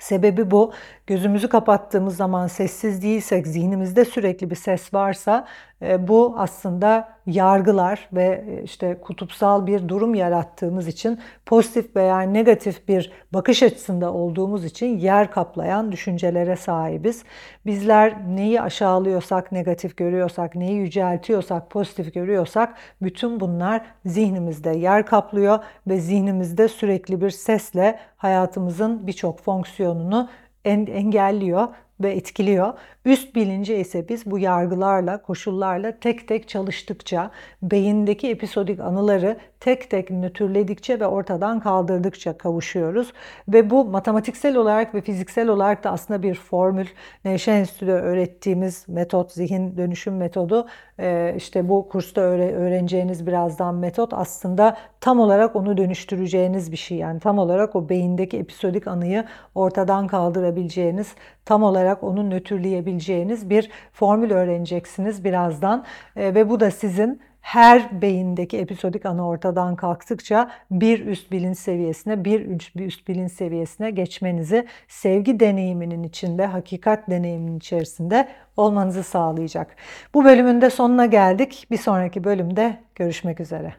Sebebi 0.02 0.52
bu. 0.52 0.74
Gözümüzü 1.08 1.50
kapattığımız 1.50 2.18
zaman 2.18 2.48
sessiz 2.48 3.02
değilsek, 3.02 3.48
zihnimizde 3.48 4.06
sürekli 4.06 4.50
bir 4.50 4.56
ses 4.56 4.94
varsa 4.94 5.48
bu 6.08 6.36
aslında 6.38 7.10
yargılar 7.26 8.10
ve 8.14 8.46
e, 8.48 8.64
işte 8.64 8.98
kutupsal 9.02 9.68
bir 9.68 9.90
durum 9.90 10.16
yarattığımız 10.16 10.88
için 10.88 11.20
pozitif 11.46 11.96
veya 11.96 12.22
negatif 12.22 12.88
bir 12.88 13.12
bakış 13.34 13.64
açısında 13.64 14.14
olduğumuz 14.14 14.66
için 14.66 14.98
yer 14.98 15.32
kaplayan 15.32 15.92
düşüncelere 15.92 16.56
sahibiz. 16.56 17.24
Bizler 17.66 18.16
neyi 18.28 18.62
aşağılıyorsak, 18.62 19.52
negatif 19.52 19.98
görüyorsak, 19.98 20.56
neyi 20.56 20.74
yüceltiyorsak, 20.74 21.70
pozitif 21.70 22.14
görüyorsak 22.14 22.74
bütün 23.02 23.40
bunlar 23.40 23.82
zihnimizde 24.06 24.70
yer 24.70 25.06
kaplıyor 25.06 25.60
ve 25.88 25.98
zihnimizde 25.98 26.68
sürekli 26.68 27.22
bir 27.22 27.30
sesle 27.30 28.00
hayatımızın 28.18 29.08
birçok 29.08 29.40
fonksiyonunu 29.40 30.30
engelliyor 30.66 31.68
ve 32.04 32.12
etkiliyor. 32.12 32.74
Üst 33.06 33.36
bilince 33.36 33.80
ise 33.80 34.10
biz 34.10 34.26
bu 34.26 34.40
yargılarla, 34.40 35.22
koşullarla 35.22 36.00
tek 36.00 36.28
tek 36.28 36.48
çalıştıkça, 36.48 37.32
beyindeki 37.62 38.30
episodik 38.30 38.80
anıları 38.80 39.38
tek 39.60 39.90
tek 39.90 40.12
nötrledikçe 40.12 41.00
ve 41.00 41.08
ortadan 41.08 41.60
kaldırdıkça 41.60 42.38
kavuşuyoruz. 42.38 43.14
Ve 43.48 43.70
bu 43.70 43.86
matematiksel 43.86 44.56
olarak 44.56 44.96
ve 44.96 45.02
fiziksel 45.02 45.48
olarak 45.48 45.84
da 45.84 45.92
aslında 45.92 46.24
bir 46.24 46.36
formül. 46.36 46.86
Nevşehir 47.26 47.58
Enstitü'de 47.58 47.92
öğrettiğimiz 47.92 48.86
metot, 48.88 49.32
zihin 49.32 49.78
dönüşüm 49.78 50.18
metodu, 50.18 50.68
e, 51.00 51.34
işte 51.38 51.70
bu 51.70 51.90
kursta 51.90 52.22
öğreneceğiniz 52.22 53.28
birazdan 53.28 53.76
metot 53.76 54.14
aslında 54.14 54.78
tam 55.02 55.20
olarak 55.20 55.56
onu 55.56 55.78
dönüştüreceğiniz 55.78 56.72
bir 56.72 56.78
şey. 56.78 56.98
Yani 56.98 57.20
tam 57.20 57.38
olarak 57.38 57.76
o 57.76 57.90
beyindeki 57.90 58.38
episodik 58.38 58.88
anıyı 58.88 59.26
ortadan 59.56 60.08
kaldırabileceğiniz, 60.08 61.16
tam 61.46 61.64
olarak 61.64 61.91
onu 62.04 62.30
nötrleyebileceğiniz 62.30 63.50
bir 63.50 63.70
formül 63.94 64.32
öğreneceksiniz 64.32 65.24
birazdan. 65.24 65.86
E, 66.16 66.36
ve 66.36 66.50
bu 66.50 66.60
da 66.60 66.72
sizin 66.72 67.22
her 67.42 68.02
beyindeki 68.02 68.58
episodik 68.58 69.06
ana 69.06 69.28
ortadan 69.28 69.76
kalktıkça 69.76 70.52
bir 70.72 71.06
üst 71.06 71.32
bilinç 71.32 71.58
seviyesine, 71.58 72.26
bir 72.26 72.60
üst 72.76 73.08
bilinç 73.08 73.32
seviyesine 73.32 73.92
geçmenizi 73.92 74.68
sevgi 74.88 75.40
deneyiminin 75.40 76.04
içinde, 76.04 76.46
hakikat 76.46 77.10
deneyiminin 77.10 77.58
içerisinde 77.58 78.28
olmanızı 78.58 79.04
sağlayacak. 79.04 79.76
Bu 80.14 80.26
bölümün 80.26 80.62
de 80.62 80.70
sonuna 80.70 81.06
geldik. 81.06 81.68
Bir 81.72 81.78
sonraki 81.78 82.24
bölümde 82.24 82.78
görüşmek 82.96 83.40
üzere. 83.40 83.74